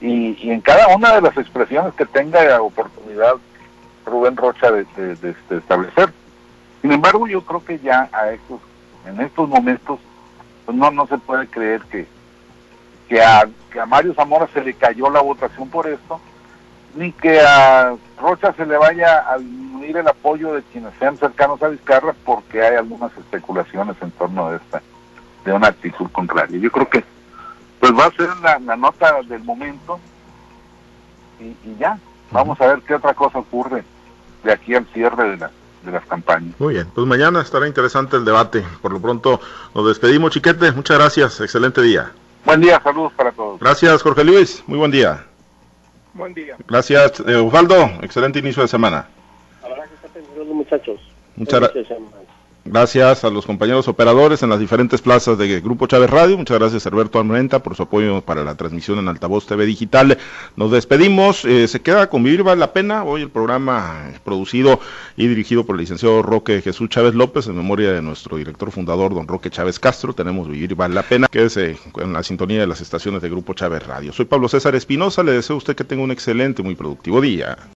y, 0.00 0.48
en 0.48 0.60
cada 0.60 0.94
una 0.94 1.16
de 1.16 1.22
las 1.22 1.36
expresiones 1.36 1.92
que 1.94 2.06
tenga 2.06 2.62
oportunidad 2.62 3.34
Rubén 4.06 4.36
Rocha 4.36 4.70
de, 4.70 5.34
establecer. 5.50 6.12
Sin 6.82 6.92
embargo, 6.92 7.26
yo 7.26 7.42
creo 7.42 7.64
que 7.64 7.80
ya 7.80 8.08
a 8.12 8.30
estos, 8.30 8.60
en 9.06 9.20
estos 9.20 9.48
momentos, 9.48 9.98
pues 10.64 10.76
no, 10.76 10.90
no 10.90 11.06
se 11.06 11.18
puede 11.18 11.46
creer 11.46 11.82
que, 11.82 12.06
que 13.08 13.22
a, 13.22 13.48
que 13.72 13.80
a 13.80 13.86
Mario 13.86 14.14
Zamora 14.14 14.48
se 14.52 14.62
le 14.62 14.74
cayó 14.74 15.10
la 15.10 15.20
votación 15.20 15.68
por 15.68 15.86
esto, 15.86 16.20
ni 16.94 17.12
que 17.12 17.40
a 17.40 17.94
Rocha 18.20 18.52
se 18.54 18.66
le 18.66 18.76
vaya 18.76 19.24
a 19.30 19.38
disminuir 19.38 19.96
el 19.96 20.08
apoyo 20.08 20.54
de 20.54 20.62
quienes 20.62 20.92
sean 20.98 21.16
cercanos 21.16 21.62
a 21.62 21.68
Vizcarra 21.68 22.14
porque 22.24 22.62
hay 22.62 22.76
algunas 22.76 23.16
especulaciones 23.16 23.96
en 24.00 24.10
torno 24.12 24.50
de 24.50 24.56
esta, 24.56 24.82
de 25.44 25.52
una 25.52 25.68
actitud 25.68 26.10
contraria. 26.10 26.58
Yo 26.58 26.70
creo 26.70 26.88
que 26.88 27.04
pues 27.78 27.92
va 27.92 28.06
a 28.06 28.10
ser 28.10 28.28
la, 28.42 28.76
nota 28.76 29.20
del 29.22 29.42
momento 29.42 29.98
y, 31.38 31.54
ya, 31.78 31.98
vamos 32.30 32.60
a 32.60 32.66
ver 32.66 32.82
qué 32.82 32.94
otra 32.94 33.14
cosa 33.14 33.38
ocurre 33.38 33.82
de 34.44 34.52
aquí 34.52 34.74
al 34.74 34.86
cierre 34.92 35.36
de, 35.36 35.48
de 35.82 35.92
las 35.92 36.04
campañas. 36.06 36.54
Muy 36.58 36.74
bien, 36.74 36.88
pues 36.94 37.06
mañana 37.06 37.40
estará 37.40 37.66
interesante 37.66 38.16
el 38.16 38.24
debate. 38.24 38.64
Por 38.82 38.92
lo 38.92 39.00
pronto 39.00 39.40
nos 39.74 39.86
despedimos, 39.86 40.32
Chiquete. 40.32 40.72
Muchas 40.72 40.98
gracias, 40.98 41.40
excelente 41.40 41.80
día. 41.82 42.12
Buen 42.44 42.60
día, 42.60 42.80
saludos 42.82 43.12
para 43.14 43.32
todos. 43.32 43.60
Gracias, 43.60 44.02
Jorge 44.02 44.24
Luis. 44.24 44.62
Muy 44.66 44.78
buen 44.78 44.90
día. 44.90 45.26
Buen 46.14 46.34
día. 46.34 46.56
Gracias, 46.66 47.20
eh. 47.26 47.50
Excelente 48.02 48.38
inicio 48.38 48.62
de 48.62 48.68
semana. 48.68 49.06
muchachos. 50.52 51.00
Muchas 51.36 51.60
gracias. 51.60 51.86
Gracias 52.66 53.24
a 53.24 53.30
los 53.30 53.46
compañeros 53.46 53.88
operadores 53.88 54.42
en 54.42 54.50
las 54.50 54.60
diferentes 54.60 55.00
plazas 55.00 55.38
de 55.38 55.60
Grupo 55.62 55.86
Chávez 55.86 56.10
Radio. 56.10 56.36
Muchas 56.36 56.58
gracias, 56.58 56.86
Alberto 56.86 57.18
Almorenta, 57.18 57.62
por 57.62 57.74
su 57.74 57.84
apoyo 57.84 58.20
para 58.20 58.44
la 58.44 58.54
transmisión 58.54 58.98
en 58.98 59.08
Altavoz 59.08 59.46
TV 59.46 59.64
Digital. 59.64 60.18
Nos 60.56 60.70
despedimos. 60.70 61.46
Eh, 61.46 61.66
se 61.68 61.80
queda 61.80 62.10
con 62.10 62.22
Vivir 62.22 62.42
Vale 62.42 62.60
la 62.60 62.74
Pena. 62.74 63.02
Hoy 63.02 63.22
el 63.22 63.30
programa 63.30 64.10
producido 64.24 64.78
y 65.16 65.26
dirigido 65.26 65.64
por 65.64 65.76
el 65.76 65.80
licenciado 65.80 66.20
Roque 66.20 66.60
Jesús 66.60 66.90
Chávez 66.90 67.14
López, 67.14 67.46
en 67.46 67.56
memoria 67.56 67.92
de 67.92 68.02
nuestro 68.02 68.36
director 68.36 68.70
fundador, 68.70 69.14
don 69.14 69.26
Roque 69.26 69.48
Chávez 69.48 69.80
Castro. 69.80 70.12
Tenemos 70.12 70.46
Vivir 70.46 70.74
Vale 70.74 70.94
la 70.94 71.02
Pena. 71.02 71.28
Quédese 71.28 71.78
en 71.96 72.12
la 72.12 72.22
sintonía 72.22 72.60
de 72.60 72.66
las 72.66 72.82
estaciones 72.82 73.22
de 73.22 73.30
Grupo 73.30 73.54
Chávez 73.54 73.86
Radio. 73.86 74.12
Soy 74.12 74.26
Pablo 74.26 74.48
César 74.48 74.74
Espinosa. 74.74 75.22
Le 75.22 75.32
deseo 75.32 75.54
a 75.54 75.58
usted 75.58 75.74
que 75.74 75.84
tenga 75.84 76.02
un 76.02 76.10
excelente, 76.10 76.62
muy 76.62 76.74
productivo 76.74 77.22
día. 77.22 77.56